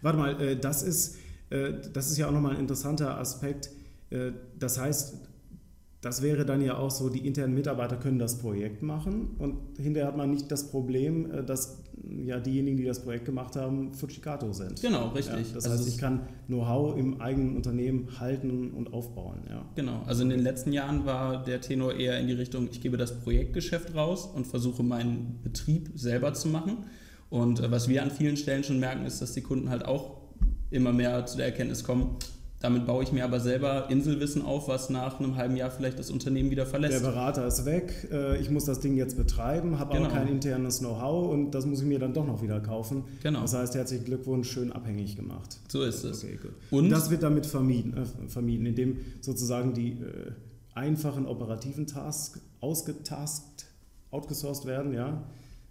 Warte 0.00 0.18
mal, 0.18 0.40
äh, 0.40 0.56
das 0.56 0.82
ist, 0.82 1.16
äh, 1.50 1.72
das 1.92 2.10
ist 2.10 2.16
ja 2.16 2.28
auch 2.28 2.32
nochmal 2.32 2.54
ein 2.54 2.60
interessanter 2.60 3.18
Aspekt. 3.18 3.70
Äh, 4.10 4.32
das 4.58 4.78
heißt, 4.78 5.16
das 6.06 6.22
wäre 6.22 6.46
dann 6.46 6.62
ja 6.62 6.78
auch 6.78 6.92
so, 6.92 7.08
die 7.08 7.26
internen 7.26 7.52
Mitarbeiter 7.52 7.96
können 7.96 8.20
das 8.20 8.38
Projekt 8.38 8.80
machen 8.80 9.30
und 9.38 9.56
hinterher 9.76 10.06
hat 10.06 10.16
man 10.16 10.30
nicht 10.30 10.52
das 10.52 10.70
Problem, 10.70 11.28
äh, 11.32 11.42
dass 11.42 11.82
ja 12.24 12.38
diejenigen, 12.38 12.76
die 12.76 12.84
das 12.84 13.02
Projekt 13.02 13.24
gemacht 13.24 13.56
haben, 13.56 13.92
Fujikato 13.92 14.52
sind. 14.52 14.80
Genau, 14.80 15.08
richtig. 15.08 15.48
Ja, 15.48 15.54
das 15.54 15.64
also 15.64 15.78
heißt, 15.78 15.88
ich 15.88 15.98
kann 15.98 16.20
Know-how 16.46 16.96
im 16.96 17.20
eigenen 17.20 17.56
Unternehmen 17.56 18.20
halten 18.20 18.70
und 18.70 18.92
aufbauen. 18.92 19.40
Ja. 19.50 19.64
Genau, 19.74 20.02
also 20.06 20.22
in 20.22 20.30
den 20.30 20.40
letzten 20.40 20.72
Jahren 20.72 21.06
war 21.06 21.42
der 21.42 21.60
Tenor 21.60 21.94
eher 21.94 22.20
in 22.20 22.28
die 22.28 22.34
Richtung, 22.34 22.68
ich 22.70 22.80
gebe 22.80 22.96
das 22.96 23.18
Projektgeschäft 23.18 23.96
raus 23.96 24.30
und 24.32 24.46
versuche 24.46 24.84
meinen 24.84 25.40
Betrieb 25.42 25.90
selber 25.96 26.34
zu 26.34 26.46
machen. 26.48 26.84
Und 27.30 27.58
äh, 27.58 27.68
was 27.72 27.88
wir 27.88 28.04
an 28.04 28.12
vielen 28.12 28.36
Stellen 28.36 28.62
schon 28.62 28.78
merken, 28.78 29.04
ist, 29.06 29.20
dass 29.20 29.32
die 29.32 29.42
Kunden 29.42 29.70
halt 29.70 29.84
auch 29.84 30.18
immer 30.70 30.92
mehr 30.92 31.26
zu 31.26 31.36
der 31.36 31.46
Erkenntnis 31.46 31.82
kommen, 31.82 32.16
damit 32.60 32.86
baue 32.86 33.02
ich 33.02 33.12
mir 33.12 33.24
aber 33.24 33.38
selber 33.38 33.90
Inselwissen 33.90 34.42
auf, 34.42 34.68
was 34.68 34.88
nach 34.88 35.20
einem 35.20 35.36
halben 35.36 35.56
Jahr 35.56 35.70
vielleicht 35.70 35.98
das 35.98 36.10
Unternehmen 36.10 36.50
wieder 36.50 36.64
verlässt. 36.64 36.94
Der 36.94 37.00
Berater 37.00 37.46
ist 37.46 37.66
weg, 37.66 38.08
äh, 38.10 38.38
ich 38.40 38.50
muss 38.50 38.64
das 38.64 38.80
Ding 38.80 38.96
jetzt 38.96 39.16
betreiben, 39.16 39.78
habe 39.78 39.94
genau. 39.94 40.06
aber 40.06 40.14
kein 40.14 40.28
internes 40.28 40.78
Know-how 40.78 41.30
und 41.30 41.50
das 41.50 41.66
muss 41.66 41.80
ich 41.80 41.86
mir 41.86 41.98
dann 41.98 42.14
doch 42.14 42.26
noch 42.26 42.42
wieder 42.42 42.60
kaufen. 42.60 43.04
Genau. 43.22 43.42
Das 43.42 43.54
heißt, 43.54 43.74
herzlichen 43.74 44.04
Glückwunsch, 44.04 44.50
schön 44.50 44.72
abhängig 44.72 45.16
gemacht. 45.16 45.58
So 45.68 45.82
ist 45.82 46.04
es. 46.04 46.24
Okay, 46.24 46.38
gut. 46.40 46.52
Und 46.70 46.88
das 46.88 47.10
wird 47.10 47.22
damit 47.22 47.46
vermieden, 47.46 47.94
äh, 47.96 48.28
vermieden 48.28 48.64
indem 48.64 48.98
sozusagen 49.20 49.74
die 49.74 49.92
äh, 49.92 50.32
einfachen 50.74 51.26
operativen 51.26 51.86
Tasks 51.86 52.40
ausgetaskt, 52.60 53.66
outgesourced 54.10 54.66
werden, 54.66 54.94
ja 54.94 55.22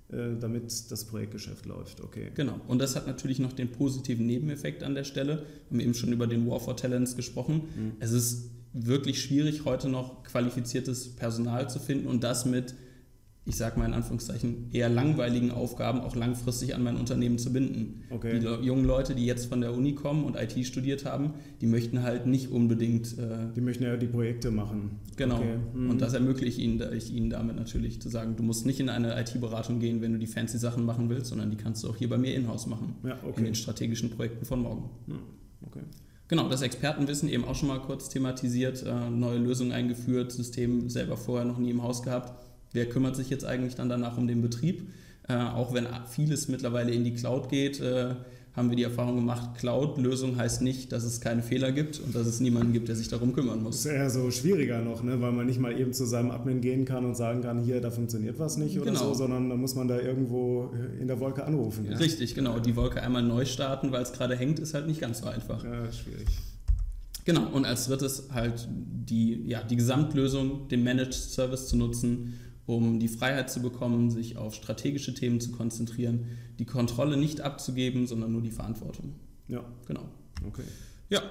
damit 0.10 0.92
das 0.92 1.06
Projektgeschäft 1.06 1.66
läuft. 1.66 2.02
Okay. 2.02 2.32
Genau. 2.36 2.60
Und 2.68 2.80
das 2.80 2.96
hat 2.96 3.08
natürlich 3.08 3.40
noch 3.40 3.54
den 3.54 3.72
positiven 3.72 4.26
Nebeneffekt 4.26 4.84
an 4.84 4.94
der 4.94 5.04
Stelle. 5.04 5.46
Wir 5.70 5.78
haben 5.78 5.80
eben 5.80 5.94
schon 5.96 6.14
über 6.14 6.28
den 6.28 6.48
War 6.48 6.60
for 6.60 6.78
Talents 6.78 7.16
gesprochen. 7.16 7.64
Mhm. 7.76 7.92
Es 8.00 8.12
ist 8.12 8.52
wirklich 8.74 9.22
schwierig, 9.22 9.66
heute 9.66 9.90
noch 9.90 10.24
qualifiziertes 10.24 11.16
Personal 11.16 11.70
zu 11.70 11.80
finden 11.80 12.08
und 12.08 12.24
das 12.24 12.46
mit 12.46 12.76
ich 13.48 13.58
sage 13.58 13.78
mal 13.78 13.86
in 13.86 13.94
Anführungszeichen, 13.94 14.72
eher 14.72 14.90
langweiligen 14.90 15.52
Aufgaben 15.52 16.02
auch 16.02 16.16
langfristig 16.16 16.74
an 16.74 16.84
mein 16.84 16.98
Unternehmen 16.98 17.38
zu 17.38 17.54
binden. 17.54 18.02
Okay. 18.10 18.40
Die 18.40 18.66
jungen 18.66 18.86
Leute, 18.86 19.14
die 19.14 19.26
jetzt 19.26 19.46
von 19.46 19.62
der 19.62 19.72
Uni 19.72 19.94
kommen 19.94 20.24
und 20.24 20.36
IT 20.36 20.66
studiert 20.66 21.06
haben, 21.06 21.36
die 21.62 21.68
möchten 21.68 22.02
halt 22.02 22.26
nicht 22.26 22.50
unbedingt. 22.50 23.18
Äh, 23.20 23.54
die 23.56 23.62
möchten 23.62 23.84
ja 23.84 23.98
die 23.98 24.08
Projekte 24.08 24.50
machen. 24.50 25.00
Genau. 25.16 25.38
Okay. 25.38 25.58
Mhm. 25.76 25.92
Und 25.92 26.02
das 26.02 26.14
ermögliche 26.14 26.46
ich 26.46 26.60
ihnen, 26.60 26.82
ich 26.94 27.14
ihnen 27.14 27.30
damit 27.30 27.56
natürlich 27.56 28.02
zu 28.02 28.10
sagen, 28.10 28.36
du 28.36 28.42
musst 28.42 28.66
nicht 28.66 28.80
in 28.80 28.90
eine 28.90 29.20
IT-Beratung 29.20 29.80
gehen, 29.80 30.02
wenn 30.02 30.14
du 30.14 30.20
die 30.20 30.28
fancy 30.28 30.58
Sachen 30.58 30.84
machen 30.84 31.10
willst, 31.10 31.28
sondern 31.28 31.52
die 31.52 31.58
kannst 31.58 31.84
du 31.84 31.90
auch 31.90 31.96
hier 31.96 32.10
bei 32.10 32.18
mir 32.18 32.34
in-house 32.34 32.66
machen. 32.66 32.96
Ja, 33.04 33.20
okay. 33.24 33.40
In 33.40 33.46
den 33.46 33.56
strategischen 33.56 34.10
Projekten 34.10 34.46
von 34.46 34.62
morgen. 34.62 34.90
Mhm. 35.06 35.20
Okay. 35.68 35.82
Genau, 36.28 36.50
das 36.50 36.64
Expertenwissen 36.64 37.30
eben 37.30 37.46
auch 37.46 37.54
schon 37.54 37.68
mal 37.68 37.80
kurz 37.80 38.10
thematisiert, 38.10 38.84
äh, 38.84 39.10
neue 39.12 39.38
Lösungen 39.38 39.72
eingeführt, 39.72 40.32
System 40.32 40.90
selber 40.90 41.18
vorher 41.18 41.46
noch 41.46 41.60
nie 41.60 41.70
im 41.70 41.84
Haus 41.84 42.02
gehabt 42.02 42.45
wer 42.76 42.88
kümmert 42.88 43.16
sich 43.16 43.30
jetzt 43.30 43.46
eigentlich 43.46 43.76
dann 43.76 43.90
danach 43.90 44.18
um 44.18 44.28
den 44.28 44.42
Betrieb? 44.42 44.90
Äh, 45.28 45.36
auch 45.36 45.74
wenn 45.74 45.88
vieles 46.10 46.48
mittlerweile 46.48 46.92
in 46.92 47.04
die 47.04 47.14
Cloud 47.14 47.50
geht, 47.50 47.80
äh, 47.80 48.14
haben 48.56 48.70
wir 48.70 48.78
die 48.78 48.84
Erfahrung 48.84 49.16
gemacht, 49.16 49.58
Cloud-Lösung 49.58 50.38
heißt 50.38 50.62
nicht, 50.62 50.92
dass 50.94 51.04
es 51.04 51.20
keine 51.20 51.42
Fehler 51.42 51.74
gibt 51.74 52.00
und 52.00 52.16
dass 52.16 52.26
es 52.26 52.40
niemanden 52.40 52.72
gibt, 52.72 52.88
der 52.88 52.96
sich 52.96 53.10
darum 53.10 53.34
kümmern 53.34 53.62
muss. 53.62 53.84
Das 53.84 53.86
ist 53.86 53.92
eher 53.92 54.10
so 54.10 54.32
schwieriger 54.32 54.82
noch, 54.82 55.04
ne? 55.04 55.20
weil 55.20 55.34
man 55.34 55.46
nicht 55.46 55.60
mal 55.60 55.78
eben 55.78 55.92
zu 55.92 56.06
seinem 56.06 56.32
Admin 56.32 56.62
gehen 56.62 56.86
kann 56.86 57.04
und 57.04 57.18
sagen 57.18 57.42
kann, 57.42 57.64
hier, 57.64 57.82
da 57.82 57.92
funktioniert 57.92 58.40
was 58.40 58.56
nicht 58.56 58.78
oder 58.78 58.92
genau. 58.92 59.08
so, 59.10 59.14
sondern 59.14 59.50
da 59.50 59.58
muss 59.58 59.76
man 59.76 59.90
da 59.90 60.00
irgendwo 60.00 60.72
in 61.02 61.08
der 61.08 61.20
Wolke 61.20 61.44
anrufen. 61.44 61.86
Ja? 61.86 61.98
Richtig, 61.98 62.34
genau. 62.34 62.60
Die 62.60 62.78
Wolke 62.78 63.02
einmal 63.02 63.24
neu 63.24 63.44
starten, 63.44 63.92
weil 63.92 64.04
es 64.04 64.14
gerade 64.14 64.38
hängt, 64.38 64.60
ist 64.60 64.74
halt 64.74 64.88
nicht 64.88 65.02
ganz 65.02 65.20
so 65.20 65.28
einfach. 65.28 65.62
Ja, 65.64 65.92
schwierig. 65.92 66.28
Genau, 67.26 67.48
und 67.52 67.66
als 67.66 67.88
drittes 67.88 68.30
halt 68.32 68.68
die, 68.70 69.48
ja, 69.48 69.64
die 69.64 69.76
Gesamtlösung, 69.76 70.68
den 70.70 70.84
Managed 70.84 71.16
Service 71.16 71.68
zu 71.68 71.76
nutzen 71.76 72.36
um 72.66 73.00
die 73.00 73.08
Freiheit 73.08 73.50
zu 73.50 73.62
bekommen, 73.62 74.10
sich 74.10 74.38
auf 74.38 74.56
strategische 74.56 75.14
Themen 75.14 75.40
zu 75.40 75.52
konzentrieren, 75.52 76.26
die 76.60 76.66
Kontrolle 76.66 77.18
nicht 77.18 77.42
abzugeben, 77.42 78.08
sondern 78.08 78.32
nur 78.32 78.42
die 78.42 78.52
Verantwortung. 78.52 79.16
Ja. 79.48 79.64
Genau. 79.88 80.10
Okay. 80.48 80.64
Ja. 81.10 81.22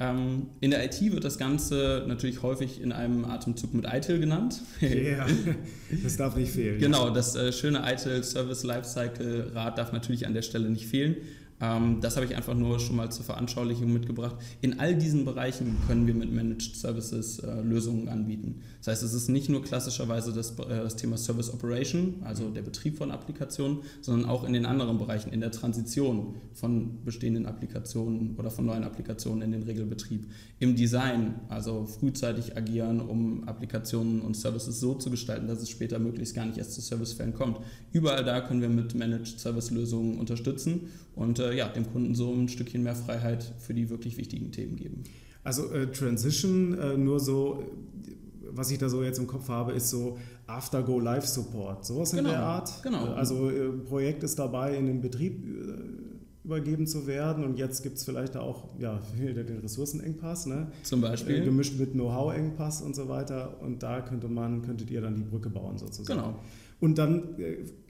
Ähm, 0.00 0.46
in 0.60 0.70
der 0.70 0.84
IT 0.84 1.00
wird 1.12 1.24
das 1.24 1.38
Ganze 1.38 2.04
natürlich 2.06 2.42
häufig 2.42 2.80
in 2.80 2.92
einem 2.92 3.24
Atemzug 3.24 3.74
mit 3.74 3.84
ITIL 3.84 4.20
genannt. 4.20 4.62
Ja, 4.80 4.88
yeah, 4.88 5.26
das 6.04 6.16
darf 6.16 6.36
nicht 6.36 6.52
fehlen. 6.52 6.78
Genau, 6.78 7.10
das 7.10 7.34
äh, 7.34 7.52
schöne 7.52 7.82
ITIL 7.84 8.22
Service 8.22 8.62
Lifecycle 8.62 9.50
Rad 9.54 9.76
darf 9.76 9.92
natürlich 9.92 10.24
an 10.26 10.34
der 10.34 10.42
Stelle 10.42 10.70
nicht 10.70 10.86
fehlen. 10.86 11.16
Ähm, 11.60 12.00
das 12.00 12.16
habe 12.16 12.26
ich 12.26 12.36
einfach 12.36 12.54
nur 12.54 12.78
schon 12.78 12.96
mal 12.96 13.10
zur 13.10 13.24
Veranschaulichung 13.24 13.92
mitgebracht. 13.92 14.36
In 14.60 14.78
all 14.78 14.94
diesen 14.94 15.24
Bereichen 15.24 15.76
können 15.86 16.06
wir 16.06 16.14
mit 16.14 16.32
Managed 16.32 16.76
Services 16.76 17.40
äh, 17.40 17.60
Lösungen 17.62 18.08
anbieten. 18.08 18.62
Das 18.78 18.88
heißt, 18.88 19.02
es 19.02 19.12
ist 19.12 19.28
nicht 19.28 19.48
nur 19.48 19.62
klassischerweise 19.62 20.32
das, 20.32 20.52
äh, 20.58 20.68
das, 20.68 20.96
Thema 20.96 21.16
Service 21.16 21.52
Operation, 21.52 22.16
also 22.22 22.48
der 22.50 22.62
Betrieb 22.62 22.96
von 22.96 23.10
Applikationen, 23.10 23.78
sondern 24.00 24.28
auch 24.28 24.44
in 24.44 24.52
den 24.52 24.66
anderen 24.66 24.98
Bereichen, 24.98 25.32
in 25.32 25.40
der 25.40 25.50
Transition 25.50 26.36
von 26.54 27.04
bestehenden 27.04 27.46
Applikationen 27.46 28.36
oder 28.36 28.50
von 28.50 28.66
neuen 28.66 28.84
Applikationen 28.84 29.42
in 29.42 29.52
den 29.52 29.62
Regelbetrieb. 29.64 30.26
Im 30.60 30.76
Design, 30.76 31.36
also 31.48 31.86
frühzeitig 31.86 32.56
agieren, 32.56 33.00
um 33.00 33.48
Applikationen 33.48 34.20
und 34.22 34.36
Services 34.36 34.80
so 34.80 34.94
zu 34.94 35.10
gestalten, 35.10 35.48
dass 35.48 35.60
es 35.60 35.70
später 35.70 35.98
möglichst 35.98 36.34
gar 36.34 36.46
nicht 36.46 36.58
erst 36.58 36.74
zu 36.74 36.80
Servicefällen 36.80 37.34
kommt. 37.34 37.58
Überall 37.92 38.24
da 38.24 38.40
können 38.40 38.60
wir 38.60 38.68
mit 38.68 38.94
Managed 38.94 39.40
Service 39.40 39.70
Lösungen 39.70 40.18
unterstützen 40.18 40.88
und 41.14 41.40
äh, 41.40 41.47
ja, 41.52 41.68
dem 41.68 41.90
Kunden 41.90 42.14
so 42.14 42.32
ein 42.32 42.48
Stückchen 42.48 42.82
mehr 42.82 42.94
Freiheit 42.94 43.54
für 43.58 43.74
die 43.74 43.90
wirklich 43.90 44.16
wichtigen 44.16 44.52
Themen 44.52 44.76
geben. 44.76 45.02
Also 45.44 45.70
äh, 45.72 45.90
Transition, 45.90 46.78
äh, 46.78 46.96
nur 46.96 47.20
so, 47.20 47.64
was 48.50 48.70
ich 48.70 48.78
da 48.78 48.88
so 48.88 49.02
jetzt 49.02 49.18
im 49.18 49.26
Kopf 49.26 49.48
habe, 49.48 49.72
ist 49.72 49.90
so 49.90 50.18
After-Go-Live-Support, 50.46 51.84
sowas 51.84 52.10
genau, 52.10 52.22
in 52.22 52.28
der 52.28 52.42
Art. 52.42 52.82
Genau. 52.82 53.06
Äh, 53.06 53.10
also 53.10 53.50
äh, 53.50 53.68
Projekt 53.70 54.22
ist 54.22 54.38
dabei, 54.38 54.76
in 54.76 54.86
den 54.86 55.00
Betrieb 55.00 55.44
äh, 55.44 56.44
übergeben 56.44 56.86
zu 56.86 57.06
werden 57.06 57.44
und 57.44 57.58
jetzt 57.58 57.82
gibt 57.82 57.98
es 57.98 58.04
vielleicht 58.04 58.36
auch 58.36 58.68
ja, 58.78 59.00
den 59.18 59.58
Ressourcenengpass, 59.58 60.46
ne? 60.46 60.72
Zum 60.82 61.00
Beispiel. 61.00 61.44
gemischt 61.44 61.78
mit 61.78 61.92
Know-how-Engpass 61.92 62.82
und 62.82 62.96
so 62.96 63.08
weiter 63.08 63.60
und 63.60 63.82
da 63.82 64.00
könnte 64.00 64.28
man, 64.28 64.62
könntet 64.62 64.90
ihr 64.90 65.00
dann 65.00 65.16
die 65.16 65.22
Brücke 65.22 65.50
bauen 65.50 65.78
sozusagen. 65.78 66.20
Genau. 66.20 66.38
Und 66.80 66.98
dann 66.98 67.36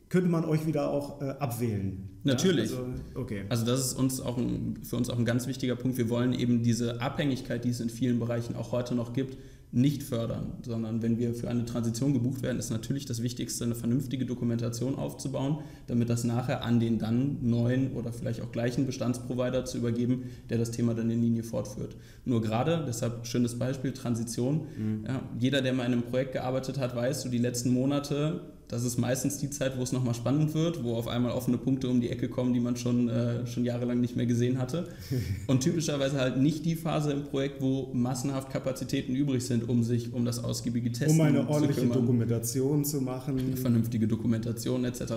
könnte 0.09 0.29
man 0.29 0.45
euch 0.45 0.67
wieder 0.67 0.91
auch 0.91 1.21
äh, 1.21 1.31
abwählen. 1.39 2.09
Natürlich. 2.25 2.71
Ja, 2.71 2.79
also, 2.79 2.93
okay. 3.15 3.45
also 3.49 3.67
das 3.67 3.81
ist 3.81 3.93
uns 3.95 4.21
auch 4.21 4.37
ein, 4.39 4.81
für 4.83 4.97
uns 4.97 5.11
auch 5.11 5.19
ein 5.19 5.25
ganz 5.25 5.47
wichtiger 5.47 5.77
Punkt. 5.77 5.99
Wir 5.99 6.09
wollen 6.09 6.33
eben 6.33 6.63
diese 6.63 7.01
Abhängigkeit, 7.01 7.65
die 7.65 7.71
es 7.71 7.81
in 7.81 7.91
vielen 7.91 8.19
Bereichen 8.19 8.57
auch 8.57 8.73
heute 8.73 8.95
noch 8.95 9.13
gibt, 9.13 9.39
nicht 9.71 10.03
fördern, 10.03 10.55
sondern 10.63 11.03
wenn 11.03 11.19
wir 11.19 11.35
für 11.35 11.49
eine 11.49 11.67
Transition 11.67 12.15
gebucht 12.15 12.43
werden, 12.43 12.59
ist 12.59 12.71
natürlich 12.71 13.05
das 13.05 13.23
Wichtigste, 13.23 13.65
eine 13.65 13.75
vernünftige 13.75 14.25
Dokumentation 14.25 14.95
aufzubauen, 14.95 15.59
damit 15.87 16.09
das 16.09 16.25
nachher 16.25 16.65
an 16.65 16.81
den 16.81 16.99
dann 16.99 17.37
neuen 17.43 17.93
oder 17.93 18.11
vielleicht 18.11 18.41
auch 18.41 18.51
gleichen 18.51 18.87
Bestandsprovider 18.87 19.67
zu 19.67 19.77
übergeben, 19.77 20.31
der 20.49 20.57
das 20.57 20.71
Thema 20.71 20.95
dann 20.95 21.11
in 21.11 21.21
Linie 21.21 21.43
fortführt. 21.43 21.97
Nur 22.25 22.41
gerade, 22.41 22.85
deshalb 22.87 23.27
schönes 23.27 23.59
Beispiel, 23.59 23.93
Transition. 23.93 24.63
Mhm. 24.79 25.05
Ja, 25.07 25.23
jeder, 25.39 25.61
der 25.61 25.75
mal 25.75 25.85
in 25.85 25.93
einem 25.93 26.03
Projekt 26.03 26.33
gearbeitet 26.33 26.79
hat, 26.79 26.97
weiß, 26.97 27.23
so 27.23 27.29
die 27.29 27.37
letzten 27.37 27.71
Monate 27.71 28.41
das 28.69 28.85
ist 28.85 28.99
meistens 28.99 29.39
die 29.39 29.49
Zeit, 29.49 29.79
wo 29.79 29.83
es 29.83 29.93
nochmal 29.93 30.15
spannend 30.15 30.53
wird, 30.55 30.85
wo 30.85 30.95
auf 30.95 31.09
einmal 31.09 31.33
offene 31.33 31.57
Punkte 31.57 31.89
um 31.89 32.03
die 32.03 32.11
Ecke 32.11 32.29
kommen, 32.29 32.53
die 32.53 32.61
man 32.61 32.77
schon, 32.77 33.09
äh, 33.09 33.47
schon 33.47 33.65
jahrelang 33.65 33.99
nicht 34.01 34.15
mehr 34.15 34.27
gesehen 34.27 34.59
hatte. 34.59 34.89
Und 35.47 35.63
typischerweise 35.63 36.19
halt 36.19 36.37
nicht 36.37 36.67
die 36.67 36.77
Phase 36.77 37.13
im 37.13 37.25
Projekt, 37.25 37.63
wo 37.63 37.91
massenhaft 37.95 38.51
Kapazitäten 38.51 39.15
übrig 39.15 39.45
sind, 39.45 39.69
um 39.69 39.83
sich 39.83 40.13
um 40.13 40.27
das 40.27 40.45
ausgiebige 40.45 40.93
Testen 40.93 41.19
Um 41.19 41.27
eine 41.27 41.49
ordentliche 41.49 41.81
zu 41.81 41.95
Dokumentation 41.95 42.85
zu 42.85 43.01
machen. 43.01 43.39
Eine 43.39 43.57
vernünftige 43.57 44.07
Dokumentation 44.07 44.85
etc. 44.85 45.15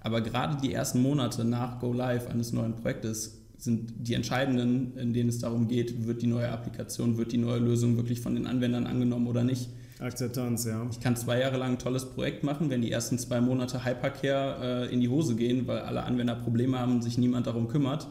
Aber 0.00 0.20
gerade 0.20 0.58
die 0.62 0.72
ersten 0.72 1.02
Monate 1.02 1.44
nach 1.44 1.80
Go 1.80 1.92
Live 1.92 2.28
eines 2.28 2.52
neuen 2.52 2.76
Projektes 2.76 3.42
sind 3.58 3.92
die 3.96 4.14
entscheidenden, 4.14 4.96
in 4.96 5.12
denen 5.12 5.28
es 5.28 5.38
darum 5.38 5.68
geht, 5.68 6.06
wird 6.06 6.22
die 6.22 6.26
neue 6.26 6.50
Applikation, 6.50 7.16
wird 7.16 7.32
die 7.32 7.38
neue 7.38 7.60
Lösung 7.60 7.96
wirklich 7.96 8.20
von 8.20 8.34
den 8.34 8.46
Anwendern 8.46 8.86
angenommen 8.86 9.26
oder 9.26 9.44
nicht. 9.44 9.70
Akzeptanz, 10.02 10.64
ja. 10.64 10.86
Ich 10.90 11.00
kann 11.00 11.16
zwei 11.16 11.40
Jahre 11.40 11.56
lang 11.56 11.72
ein 11.72 11.78
tolles 11.78 12.04
Projekt 12.06 12.44
machen, 12.44 12.70
wenn 12.70 12.82
die 12.82 12.90
ersten 12.90 13.18
zwei 13.18 13.40
Monate 13.40 13.84
Hypercare 13.84 14.88
äh, 14.88 14.92
in 14.92 15.00
die 15.00 15.08
Hose 15.08 15.36
gehen, 15.36 15.66
weil 15.66 15.78
alle 15.78 16.02
Anwender 16.02 16.34
Probleme 16.34 16.78
haben, 16.78 17.02
sich 17.02 17.18
niemand 17.18 17.46
darum 17.46 17.68
kümmert, 17.68 18.08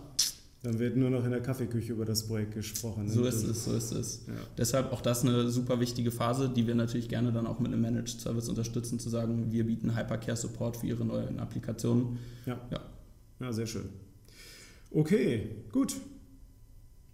Dann 0.64 0.78
wird 0.78 0.96
nur 0.96 1.10
noch 1.10 1.26
in 1.26 1.32
der 1.32 1.42
Kaffeeküche 1.42 1.94
über 1.94 2.06
das 2.06 2.28
Projekt 2.28 2.54
gesprochen. 2.54 3.10
So 3.10 3.26
ist 3.26 3.44
es, 3.44 3.66
so 3.66 3.74
ist 3.74 3.92
es. 3.92 4.26
Ja. 4.28 4.34
Deshalb 4.58 4.94
auch 4.94 5.02
das 5.02 5.24
eine 5.24 5.50
super 5.50 5.80
wichtige 5.80 6.12
Phase, 6.12 6.50
die 6.50 6.68
wir 6.68 6.76
natürlich 6.76 7.10
gerne 7.10 7.32
dann 7.32 7.48
auch 7.48 7.60
mit 7.60 7.74
einem 7.74 7.82
Managed 7.82 8.22
Service 8.22 8.48
unterstützen, 8.48 9.00
zu 9.00 9.10
sagen, 9.10 9.52
wir 9.52 9.66
bieten 9.66 9.98
Hypercare 9.98 10.38
Support 10.38 10.78
für 10.78 10.88
Ihre 10.88 11.04
neuen 11.04 11.40
Applikationen. 11.40 12.20
Ja, 12.46 12.60
ja. 12.70 12.80
ja 13.40 13.52
sehr 13.52 13.66
schön. 13.66 13.90
Okay, 14.92 15.50
gut. 15.72 15.96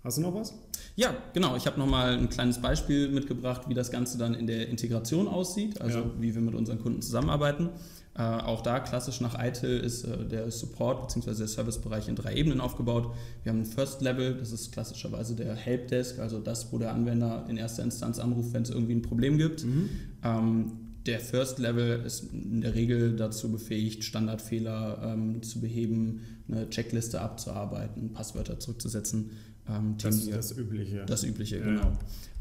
Hast 0.07 0.17
du 0.17 0.21
noch 0.21 0.33
was? 0.33 0.53
Ja, 0.95 1.13
genau. 1.33 1.57
Ich 1.57 1.67
habe 1.67 1.77
nochmal 1.77 2.17
ein 2.17 2.29
kleines 2.29 2.61
Beispiel 2.61 3.09
mitgebracht, 3.09 3.63
wie 3.67 3.73
das 3.73 3.91
Ganze 3.91 4.17
dann 4.17 4.35
in 4.35 4.47
der 4.47 4.69
Integration 4.69 5.27
aussieht, 5.27 5.81
also 5.81 5.99
ja. 5.99 6.11
wie 6.17 6.33
wir 6.33 6.41
mit 6.41 6.55
unseren 6.55 6.79
Kunden 6.79 7.01
zusammenarbeiten. 7.01 7.71
Äh, 8.15 8.21
auch 8.21 8.61
da 8.61 8.79
klassisch 8.79 9.19
nach 9.19 9.37
ITIL 9.37 9.81
ist 9.81 10.05
äh, 10.05 10.25
der 10.25 10.49
Support 10.49 11.01
bzw. 11.07 11.37
der 11.37 11.47
Servicebereich 11.47 12.07
in 12.07 12.15
drei 12.15 12.35
Ebenen 12.35 12.61
aufgebaut. 12.61 13.13
Wir 13.43 13.51
haben 13.51 13.59
ein 13.59 13.65
First 13.65 14.01
Level, 14.01 14.35
das 14.35 14.53
ist 14.53 14.71
klassischerweise 14.71 15.35
der 15.35 15.53
Helpdesk, 15.55 16.19
also 16.19 16.39
das, 16.39 16.71
wo 16.71 16.77
der 16.77 16.93
Anwender 16.93 17.45
in 17.49 17.57
erster 17.57 17.83
Instanz 17.83 18.17
anruft, 18.17 18.53
wenn 18.53 18.63
es 18.63 18.69
irgendwie 18.69 18.95
ein 18.95 19.01
Problem 19.01 19.37
gibt. 19.37 19.65
Mhm. 19.65 19.89
Ähm, 20.23 20.71
der 21.07 21.19
First 21.21 21.57
Level 21.57 22.03
ist 22.05 22.33
in 22.33 22.61
der 22.61 22.75
Regel 22.75 23.15
dazu 23.15 23.49
befähigt, 23.51 24.03
Standardfehler 24.03 25.13
ähm, 25.13 25.41
zu 25.41 25.61
beheben, 25.61 26.21
eine 26.49 26.69
Checkliste 26.69 27.21
abzuarbeiten, 27.21 28.11
Passwörter 28.11 28.59
zurückzusetzen. 28.59 29.31
Ähm, 29.69 29.95
das 30.01 30.15
ist 30.17 30.31
das 30.31 30.57
Übliche. 30.57 31.03
Das 31.05 31.24
Übliche, 31.24 31.57
ja. 31.57 31.65
genau. 31.65 31.91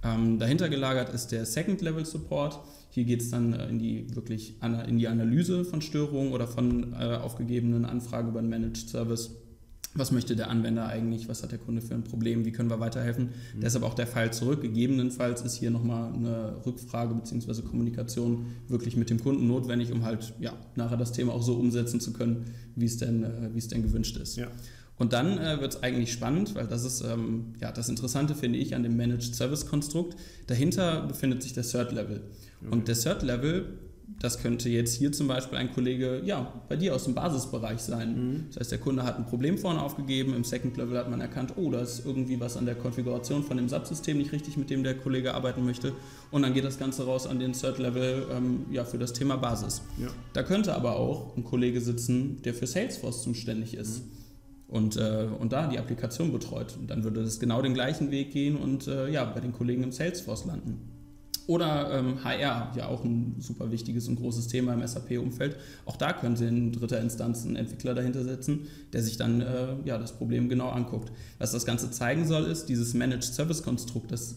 Ähm, 0.02 0.38
dahinter 0.38 0.68
gelagert 0.68 1.12
ist 1.12 1.28
der 1.28 1.46
Second 1.46 1.80
Level 1.82 2.04
Support. 2.04 2.60
Hier 2.90 3.04
geht 3.04 3.22
es 3.22 3.30
dann 3.30 3.52
äh, 3.52 3.68
in 3.68 3.78
die 3.78 4.14
wirklich 4.14 4.54
in 4.88 4.98
die 4.98 5.08
Analyse 5.08 5.64
von 5.64 5.82
Störungen 5.82 6.32
oder 6.32 6.46
von 6.46 6.92
äh, 6.92 7.16
aufgegebenen 7.16 7.84
Anfragen 7.84 8.28
über 8.28 8.38
einen 8.38 8.48
Managed 8.48 8.88
Service. 8.88 9.30
Was 9.96 10.12
möchte 10.12 10.36
der 10.36 10.50
Anwender 10.50 10.86
eigentlich? 10.86 11.26
Was 11.28 11.42
hat 11.42 11.52
der 11.52 11.58
Kunde 11.58 11.80
für 11.80 11.94
ein 11.94 12.04
Problem? 12.04 12.44
Wie 12.44 12.52
können 12.52 12.68
wir 12.68 12.80
weiterhelfen? 12.80 13.30
Mhm. 13.54 13.60
Deshalb 13.60 13.82
auch 13.84 13.94
der 13.94 14.06
Fall 14.06 14.32
zurück. 14.32 14.60
Gegebenenfalls 14.60 15.40
ist 15.40 15.54
hier 15.54 15.70
nochmal 15.70 16.12
eine 16.12 16.54
Rückfrage 16.66 17.14
bzw. 17.14 17.62
Kommunikation 17.62 18.46
wirklich 18.68 18.96
mit 18.96 19.08
dem 19.08 19.20
Kunden 19.20 19.46
notwendig, 19.46 19.92
um 19.92 20.04
halt 20.04 20.34
ja, 20.38 20.52
nachher 20.74 20.98
das 20.98 21.12
Thema 21.12 21.32
auch 21.32 21.42
so 21.42 21.54
umsetzen 21.54 22.00
zu 22.00 22.12
können, 22.12 22.44
wie 22.74 22.84
es 22.84 22.98
denn, 22.98 23.24
äh, 23.24 23.54
wie 23.54 23.58
es 23.58 23.68
denn 23.68 23.82
gewünscht 23.82 24.18
ist. 24.18 24.36
Ja. 24.36 24.48
Und 24.98 25.12
dann 25.12 25.38
äh, 25.38 25.60
wird 25.60 25.74
es 25.74 25.82
eigentlich 25.82 26.12
spannend, 26.12 26.54
weil 26.54 26.66
das 26.66 26.84
ist 26.84 27.02
ähm, 27.02 27.54
ja, 27.60 27.70
das 27.70 27.88
Interessante, 27.88 28.34
finde 28.34 28.58
ich, 28.58 28.74
an 28.74 28.82
dem 28.82 28.96
Managed 28.96 29.34
Service 29.34 29.66
Konstrukt. 29.66 30.16
Dahinter 30.46 31.02
befindet 31.02 31.42
sich 31.42 31.52
der 31.52 31.64
Third 31.64 31.92
Level. 31.92 32.22
Okay. 32.62 32.72
Und 32.72 32.88
der 32.88 32.94
Third 32.94 33.22
Level, 33.22 33.78
das 34.20 34.38
könnte 34.38 34.70
jetzt 34.70 34.94
hier 34.94 35.12
zum 35.12 35.28
Beispiel 35.28 35.58
ein 35.58 35.70
Kollege 35.74 36.22
ja, 36.24 36.50
bei 36.70 36.76
dir 36.76 36.94
aus 36.94 37.04
dem 37.04 37.14
Basisbereich 37.14 37.80
sein. 37.80 38.14
Mhm. 38.14 38.44
Das 38.48 38.60
heißt, 38.60 38.72
der 38.72 38.78
Kunde 38.78 39.02
hat 39.02 39.18
ein 39.18 39.26
Problem 39.26 39.58
vorne 39.58 39.82
aufgegeben, 39.82 40.32
im 40.32 40.44
Second 40.44 40.78
Level 40.78 40.96
hat 40.96 41.10
man 41.10 41.20
erkannt, 41.20 41.52
oh, 41.56 41.70
da 41.70 41.80
ist 41.80 42.06
irgendwie 42.06 42.40
was 42.40 42.56
an 42.56 42.64
der 42.64 42.76
Konfiguration 42.76 43.42
von 43.42 43.58
dem 43.58 43.68
Subsystem 43.68 44.16
nicht 44.16 44.32
richtig, 44.32 44.56
mit 44.56 44.70
dem 44.70 44.82
der 44.82 44.94
Kollege 44.94 45.34
arbeiten 45.34 45.66
möchte. 45.66 45.92
Und 46.30 46.40
dann 46.40 46.54
geht 46.54 46.64
das 46.64 46.78
Ganze 46.78 47.04
raus 47.04 47.26
an 47.26 47.38
den 47.38 47.52
Third 47.52 47.78
Level 47.78 48.28
ähm, 48.32 48.64
ja, 48.70 48.86
für 48.86 48.96
das 48.96 49.12
Thema 49.12 49.36
Basis. 49.36 49.82
Ja. 50.00 50.08
Da 50.32 50.42
könnte 50.42 50.74
aber 50.74 50.96
auch 50.96 51.36
ein 51.36 51.44
Kollege 51.44 51.82
sitzen, 51.82 52.40
der 52.44 52.54
für 52.54 52.66
Salesforce 52.66 53.22
zuständig 53.22 53.74
ist. 53.74 53.98
Mhm 54.06 54.25
und, 54.68 54.96
äh, 54.96 55.28
und 55.38 55.52
da 55.52 55.68
die 55.68 55.78
Applikation 55.78 56.32
betreut. 56.32 56.76
Und 56.78 56.90
dann 56.90 57.04
würde 57.04 57.22
das 57.22 57.38
genau 57.38 57.62
den 57.62 57.74
gleichen 57.74 58.10
Weg 58.10 58.32
gehen 58.32 58.56
und 58.56 58.88
äh, 58.88 59.08
ja, 59.08 59.24
bei 59.24 59.40
den 59.40 59.52
Kollegen 59.52 59.82
im 59.82 59.92
Salesforce 59.92 60.46
landen. 60.46 60.92
Oder 61.46 61.96
ähm, 61.96 62.24
HR, 62.24 62.72
ja 62.76 62.88
auch 62.88 63.04
ein 63.04 63.36
super 63.38 63.70
wichtiges 63.70 64.08
und 64.08 64.16
großes 64.16 64.48
Thema 64.48 64.74
im 64.74 64.84
SAP-Umfeld. 64.84 65.56
Auch 65.84 65.96
da 65.96 66.12
können 66.12 66.34
Sie 66.34 66.46
in 66.46 66.72
dritter 66.72 67.00
Instanz 67.00 67.44
einen 67.44 67.54
Entwickler 67.54 67.94
dahinter 67.94 68.24
setzen, 68.24 68.66
der 68.92 69.02
sich 69.02 69.16
dann 69.16 69.40
äh, 69.40 69.76
ja, 69.84 69.96
das 69.96 70.12
Problem 70.12 70.48
genau 70.48 70.70
anguckt. 70.70 71.12
Was 71.38 71.52
das 71.52 71.64
Ganze 71.64 71.92
zeigen 71.92 72.26
soll, 72.26 72.46
ist 72.46 72.66
dieses 72.66 72.94
Managed 72.94 73.22
Service-Konstrukt, 73.22 74.10
das 74.10 74.36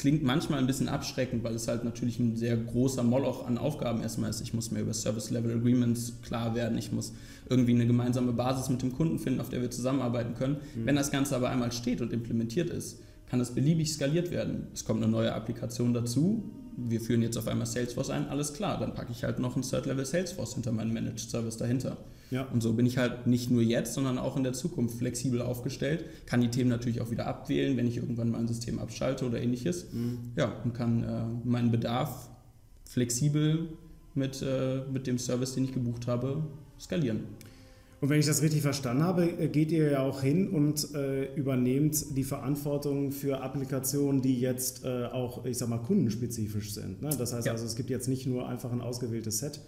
klingt 0.00 0.22
manchmal 0.22 0.60
ein 0.60 0.66
bisschen 0.66 0.88
abschreckend, 0.88 1.44
weil 1.44 1.54
es 1.54 1.68
halt 1.68 1.84
natürlich 1.84 2.18
ein 2.18 2.34
sehr 2.34 2.56
großer 2.56 3.02
Moloch 3.02 3.46
an 3.46 3.58
Aufgaben 3.58 4.00
erstmal 4.00 4.30
ist. 4.30 4.40
Ich 4.40 4.54
muss 4.54 4.70
mir 4.70 4.80
über 4.80 4.94
Service 4.94 5.28
Level 5.28 5.54
Agreements 5.54 6.14
klar 6.22 6.54
werden, 6.54 6.78
ich 6.78 6.90
muss 6.90 7.12
irgendwie 7.50 7.74
eine 7.74 7.86
gemeinsame 7.86 8.32
Basis 8.32 8.70
mit 8.70 8.80
dem 8.80 8.94
Kunden 8.94 9.18
finden, 9.18 9.42
auf 9.42 9.50
der 9.50 9.60
wir 9.60 9.70
zusammenarbeiten 9.70 10.34
können. 10.36 10.56
Mhm. 10.74 10.86
Wenn 10.86 10.96
das 10.96 11.10
Ganze 11.10 11.36
aber 11.36 11.50
einmal 11.50 11.70
steht 11.70 12.00
und 12.00 12.14
implementiert 12.14 12.70
ist, 12.70 13.02
kann 13.26 13.40
es 13.40 13.50
beliebig 13.50 13.92
skaliert 13.92 14.30
werden. 14.30 14.68
Es 14.72 14.86
kommt 14.86 15.02
eine 15.02 15.12
neue 15.12 15.34
Applikation 15.34 15.92
dazu, 15.92 16.50
wir 16.78 17.02
führen 17.02 17.20
jetzt 17.20 17.36
auf 17.36 17.46
einmal 17.46 17.66
Salesforce 17.66 18.08
ein, 18.08 18.26
alles 18.30 18.54
klar, 18.54 18.80
dann 18.80 18.94
packe 18.94 19.12
ich 19.12 19.22
halt 19.22 19.38
noch 19.38 19.54
ein 19.54 19.62
Third 19.62 19.84
Level 19.84 20.06
Salesforce 20.06 20.54
hinter 20.54 20.72
meinen 20.72 20.94
Managed 20.94 21.28
Service 21.28 21.58
dahinter. 21.58 21.98
Ja. 22.30 22.44
Und 22.44 22.62
so 22.62 22.72
bin 22.72 22.86
ich 22.86 22.96
halt 22.96 23.26
nicht 23.26 23.50
nur 23.50 23.62
jetzt, 23.62 23.94
sondern 23.94 24.18
auch 24.18 24.36
in 24.36 24.44
der 24.44 24.52
Zukunft 24.52 24.98
flexibel 24.98 25.42
aufgestellt, 25.42 26.04
kann 26.26 26.40
die 26.40 26.48
Themen 26.48 26.70
natürlich 26.70 27.00
auch 27.00 27.10
wieder 27.10 27.26
abwählen, 27.26 27.76
wenn 27.76 27.86
ich 27.86 27.96
irgendwann 27.96 28.30
mein 28.30 28.46
System 28.46 28.78
abschalte 28.78 29.26
oder 29.26 29.40
ähnliches. 29.40 29.92
Mhm. 29.92 30.18
Ja, 30.36 30.52
und 30.64 30.72
kann 30.72 31.02
äh, 31.02 31.48
meinen 31.48 31.70
Bedarf 31.70 32.28
flexibel 32.84 33.68
mit, 34.14 34.42
äh, 34.42 34.82
mit 34.92 35.06
dem 35.06 35.18
Service, 35.18 35.54
den 35.54 35.64
ich 35.64 35.72
gebucht 35.72 36.06
habe, 36.06 36.42
skalieren. 36.78 37.20
Und 38.00 38.08
wenn 38.08 38.18
ich 38.18 38.26
das 38.26 38.40
richtig 38.40 38.62
verstanden 38.62 39.02
habe, 39.02 39.26
äh, 39.26 39.48
geht 39.48 39.70
ihr 39.70 39.90
ja 39.90 40.02
auch 40.02 40.22
hin 40.22 40.48
und 40.48 40.94
äh, 40.94 41.34
übernehmt 41.34 42.16
die 42.16 42.24
Verantwortung 42.24 43.12
für 43.12 43.42
Applikationen, 43.42 44.22
die 44.22 44.40
jetzt 44.40 44.84
äh, 44.84 45.04
auch, 45.04 45.44
ich 45.44 45.58
sag 45.58 45.68
mal, 45.68 45.78
kundenspezifisch 45.78 46.72
sind. 46.72 47.02
Ne? 47.02 47.10
Das 47.18 47.34
heißt 47.34 47.46
ja. 47.46 47.52
also, 47.52 47.66
es 47.66 47.76
gibt 47.76 47.90
jetzt 47.90 48.08
nicht 48.08 48.26
nur 48.26 48.48
einfach 48.48 48.72
ein 48.72 48.80
ausgewähltes 48.80 49.38
Set, 49.38 49.60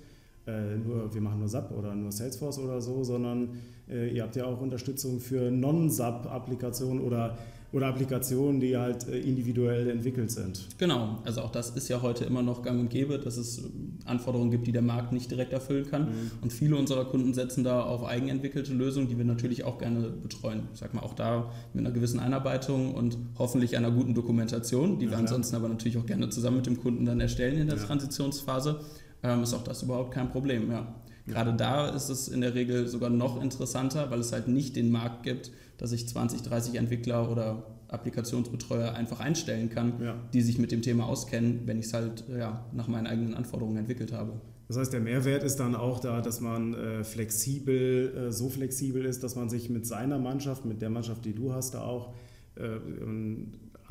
äh, 0.47 0.77
nur, 0.77 1.15
wir 1.15 1.21
machen 1.21 1.39
nur 1.39 1.49
SAP 1.49 1.71
oder 1.71 1.95
nur 1.95 2.11
Salesforce 2.11 2.59
oder 2.59 2.81
so, 2.81 3.05
sondern 3.05 3.51
äh, 3.89 4.09
ihr 4.13 4.25
habt 4.25 4.35
ja 4.35 4.45
auch 4.45 4.61
Unterstützung 4.61 5.21
für 5.21 5.53
Non-SAP-Applikationen 5.53 7.01
oder, 7.01 7.39
oder 7.73 7.87
Applikationen, 7.87 8.59
die 8.59 8.77
halt 8.77 9.07
äh, 9.07 9.21
individuell 9.21 9.89
entwickelt 9.89 10.33
sind. 10.33 10.67
Genau, 10.79 11.21
also 11.25 11.43
auch 11.43 11.53
das 11.53 11.71
ist 11.71 11.89
ja 11.89 12.03
heute 12.03 12.25
immer 12.25 12.43
noch 12.43 12.63
gang 12.63 12.81
und 12.81 12.91
gäbe, 12.91 13.21
dass 13.21 13.37
es 13.37 13.63
Anforderungen 14.05 14.51
gibt, 14.51 14.67
die 14.67 14.73
der 14.73 14.83
Markt 14.83 15.13
nicht 15.13 15.31
direkt 15.31 15.53
erfüllen 15.53 15.87
kann. 15.89 16.07
Mhm. 16.07 16.31
Und 16.43 16.53
viele 16.53 16.75
unserer 16.75 17.05
Kunden 17.05 17.35
setzen 17.35 17.63
da 17.63 17.81
auf 17.85 18.05
eigenentwickelte 18.05 18.73
Lösungen, 18.73 19.07
die 19.07 19.17
wir 19.17 19.25
natürlich 19.25 19.63
auch 19.63 19.79
gerne 19.79 20.11
betreuen. 20.11 20.65
Ich 20.75 20.81
sag 20.81 20.93
mal, 20.93 21.03
auch 21.03 21.15
da 21.15 21.53
mit 21.73 21.87
einer 21.87 21.95
gewissen 21.95 22.19
Einarbeitung 22.19 22.95
und 22.95 23.17
hoffentlich 23.39 23.77
einer 23.77 23.93
guten 23.93 24.15
Dokumentation, 24.15 24.99
die 24.99 25.05
ja, 25.05 25.13
wir 25.13 25.19
ansonsten 25.19 25.55
aber 25.55 25.69
natürlich 25.69 25.99
auch 25.99 26.07
gerne 26.07 26.31
zusammen 26.31 26.57
mit 26.57 26.67
dem 26.67 26.81
Kunden 26.81 27.05
dann 27.05 27.21
erstellen 27.21 27.61
in 27.61 27.69
der 27.69 27.77
ja. 27.77 27.85
Transitionsphase 27.85 28.81
ähm, 29.23 29.43
ist 29.43 29.55
auch 29.55 29.65
das 29.65 29.83
überhaupt 29.83 30.13
kein 30.13 30.31
Problem. 30.31 30.71
Ja. 30.71 30.95
Gerade 31.27 31.55
da 31.55 31.89
ist 31.89 32.09
es 32.09 32.29
in 32.29 32.41
der 32.41 32.55
Regel 32.55 32.89
sogar 32.89 33.11
noch 33.11 33.41
interessanter, 33.41 34.11
weil 34.11 34.21
es 34.21 34.33
halt 34.33 34.49
nicht 34.49 34.75
den 34.77 34.91
Markt 34.91 35.23
gibt, 35.23 35.53
dass 35.79 35.93
ich 35.93 36.09
20, 36.09 36.43
30 36.43 36.75
Entwickler 36.75 37.31
oder 37.31 37.65
Applikationsbetreuer 37.89 38.95
einfach 38.95 39.21
einstellen 39.21 39.69
kann, 39.69 39.95
ja. 40.03 40.15
die 40.33 40.43
sich 40.43 40.59
mit 40.59 40.73
dem 40.73 40.83
Thema 40.83 41.07
auskennen, 41.07 41.63
wenn 41.67 41.79
ich 41.79 41.87
es 41.87 41.95
halt 41.95 42.25
ja, 42.29 42.65
nach 42.73 42.89
meinen 42.89 43.07
eigenen 43.07 43.35
Anforderungen 43.35 43.77
entwickelt 43.77 44.13
habe. 44.13 44.41
Das 44.69 44.79
heißt, 44.79 44.93
der 44.93 45.01
Mehrwert 45.01 45.45
ist 45.45 45.57
dann 45.57 45.75
auch 45.75 46.01
da, 46.01 46.23
dass 46.23 46.41
man 46.41 46.73
äh, 46.73 47.05
flexibel, 47.05 48.29
äh, 48.29 48.33
so 48.33 48.49
flexibel 48.49 49.05
ist, 49.05 49.23
dass 49.23 49.37
man 49.37 49.51
sich 49.51 49.69
mit 49.69 49.87
seiner 49.87 50.19
Mannschaft, 50.19 50.65
mit 50.65 50.81
der 50.81 50.89
Mannschaft, 50.89 51.25
die 51.25 51.35
du 51.35 51.53
hast, 51.53 51.75
da 51.75 51.83
auch 51.83 52.15
äh, 52.57 52.79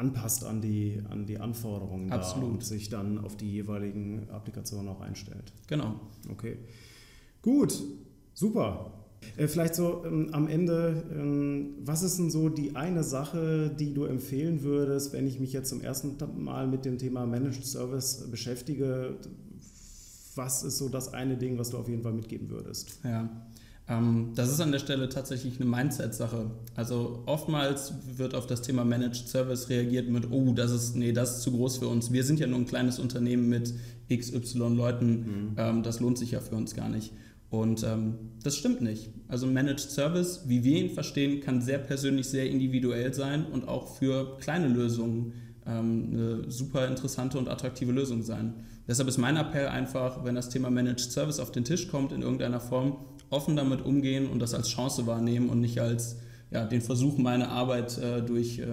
anpasst 0.01 0.43
an 0.43 0.61
die, 0.61 1.01
an 1.09 1.25
die 1.27 1.37
Anforderungen 1.37 2.11
Absolut. 2.11 2.49
und 2.49 2.65
sich 2.65 2.89
dann 2.89 3.19
auf 3.19 3.37
die 3.37 3.51
jeweiligen 3.51 4.27
Applikationen 4.29 4.89
auch 4.89 4.99
einstellt. 4.99 5.53
Genau. 5.67 5.99
Okay. 6.29 6.57
Gut, 7.41 7.81
super. 8.33 8.91
Äh, 9.37 9.47
vielleicht 9.47 9.75
so 9.75 10.03
ähm, 10.03 10.29
am 10.31 10.47
Ende, 10.47 11.03
ähm, 11.13 11.75
was 11.85 12.01
ist 12.01 12.17
denn 12.17 12.31
so 12.31 12.49
die 12.49 12.75
eine 12.75 13.03
Sache, 13.03 13.69
die 13.79 13.93
du 13.93 14.05
empfehlen 14.05 14.63
würdest, 14.63 15.13
wenn 15.13 15.27
ich 15.27 15.39
mich 15.39 15.53
jetzt 15.53 15.69
zum 15.69 15.81
ersten 15.81 16.17
Mal 16.43 16.67
mit 16.67 16.83
dem 16.83 16.97
Thema 16.97 17.27
Managed 17.27 17.65
Service 17.65 18.27
beschäftige? 18.31 19.17
Was 20.33 20.63
ist 20.63 20.79
so 20.79 20.89
das 20.89 21.13
eine 21.13 21.37
Ding, 21.37 21.59
was 21.59 21.69
du 21.69 21.77
auf 21.77 21.87
jeden 21.87 22.01
Fall 22.01 22.13
mitgeben 22.13 22.49
würdest? 22.49 22.99
Ja, 23.03 23.29
das 24.35 24.49
ist 24.49 24.61
an 24.61 24.71
der 24.71 24.79
Stelle 24.79 25.09
tatsächlich 25.09 25.59
eine 25.59 25.69
Mindset-Sache. 25.69 26.51
Also 26.75 27.23
oftmals 27.25 27.93
wird 28.15 28.35
auf 28.35 28.47
das 28.47 28.61
Thema 28.61 28.85
Managed 28.85 29.27
Service 29.27 29.69
reagiert 29.69 30.09
mit, 30.09 30.31
oh, 30.31 30.53
das 30.53 30.71
ist, 30.71 30.95
nee, 30.95 31.11
das 31.11 31.37
ist 31.37 31.41
zu 31.41 31.51
groß 31.51 31.77
für 31.77 31.87
uns. 31.87 32.11
Wir 32.11 32.23
sind 32.23 32.39
ja 32.39 32.47
nur 32.47 32.59
ein 32.59 32.67
kleines 32.67 32.99
Unternehmen 32.99 33.49
mit 33.49 33.73
XY 34.13 34.75
Leuten. 34.75 35.09
Mhm. 35.09 35.55
Ähm, 35.57 35.83
das 35.83 35.99
lohnt 35.99 36.17
sich 36.17 36.31
ja 36.31 36.39
für 36.39 36.55
uns 36.55 36.75
gar 36.75 36.89
nicht. 36.89 37.11
Und 37.49 37.83
ähm, 37.83 38.13
das 38.43 38.55
stimmt 38.55 38.81
nicht. 38.81 39.09
Also 39.27 39.45
Managed 39.45 39.91
Service, 39.91 40.43
wie 40.47 40.63
wir 40.63 40.79
ihn 40.79 40.91
verstehen, 40.91 41.41
kann 41.41 41.61
sehr 41.61 41.79
persönlich, 41.79 42.27
sehr 42.27 42.49
individuell 42.49 43.13
sein 43.13 43.45
und 43.45 43.67
auch 43.67 43.97
für 43.97 44.37
kleine 44.37 44.69
Lösungen 44.69 45.33
ähm, 45.65 46.09
eine 46.11 46.51
super 46.51 46.87
interessante 46.87 47.37
und 47.37 47.49
attraktive 47.49 47.91
Lösung 47.91 48.23
sein. 48.23 48.53
Deshalb 48.91 49.07
ist 49.07 49.17
mein 49.17 49.37
Appell 49.37 49.69
einfach, 49.69 50.25
wenn 50.25 50.35
das 50.35 50.49
Thema 50.49 50.69
Managed 50.69 51.13
Service 51.13 51.39
auf 51.39 51.53
den 51.53 51.63
Tisch 51.63 51.87
kommt 51.87 52.11
in 52.11 52.23
irgendeiner 52.23 52.59
Form, 52.59 52.97
offen 53.29 53.55
damit 53.55 53.85
umgehen 53.85 54.27
und 54.27 54.39
das 54.39 54.53
als 54.53 54.67
Chance 54.67 55.07
wahrnehmen 55.07 55.47
und 55.47 55.61
nicht 55.61 55.79
als 55.79 56.17
ja, 56.51 56.65
den 56.65 56.81
Versuch, 56.81 57.17
meine 57.17 57.47
Arbeit 57.47 57.97
äh, 57.99 58.21
durch 58.21 58.59
äh, 58.59 58.65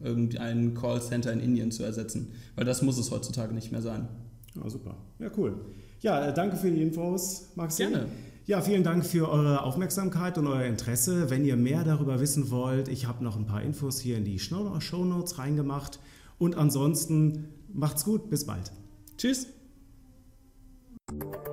irgendein 0.00 0.74
Callcenter 0.74 1.32
in 1.32 1.40
Indien 1.40 1.72
zu 1.72 1.82
ersetzen. 1.82 2.28
Weil 2.54 2.64
das 2.64 2.80
muss 2.80 2.96
es 2.96 3.10
heutzutage 3.10 3.54
nicht 3.54 3.72
mehr 3.72 3.82
sein. 3.82 4.06
Ja, 4.54 4.70
super. 4.70 4.98
Ja, 5.18 5.32
cool. 5.36 5.56
Ja, 6.00 6.28
äh, 6.28 6.32
danke 6.32 6.54
für 6.54 6.70
die 6.70 6.80
Infos, 6.80 7.48
Maxi. 7.56 7.88
Gerne. 7.88 8.06
Ja, 8.44 8.60
vielen 8.60 8.84
Dank 8.84 9.04
für 9.04 9.28
eure 9.28 9.64
Aufmerksamkeit 9.64 10.38
und 10.38 10.46
euer 10.46 10.66
Interesse. 10.66 11.28
Wenn 11.28 11.44
ihr 11.44 11.56
mehr 11.56 11.82
darüber 11.82 12.20
wissen 12.20 12.52
wollt, 12.52 12.86
ich 12.86 13.08
habe 13.08 13.24
noch 13.24 13.36
ein 13.36 13.46
paar 13.46 13.62
Infos 13.62 13.98
hier 13.98 14.16
in 14.16 14.24
die 14.24 14.38
Show 14.38 15.04
Notes 15.04 15.38
reingemacht. 15.38 15.98
Und 16.38 16.56
ansonsten 16.56 17.48
macht's 17.72 18.04
gut, 18.04 18.30
bis 18.30 18.46
bald. 18.46 18.70
Tschüss. 19.18 19.48
you 21.12 21.45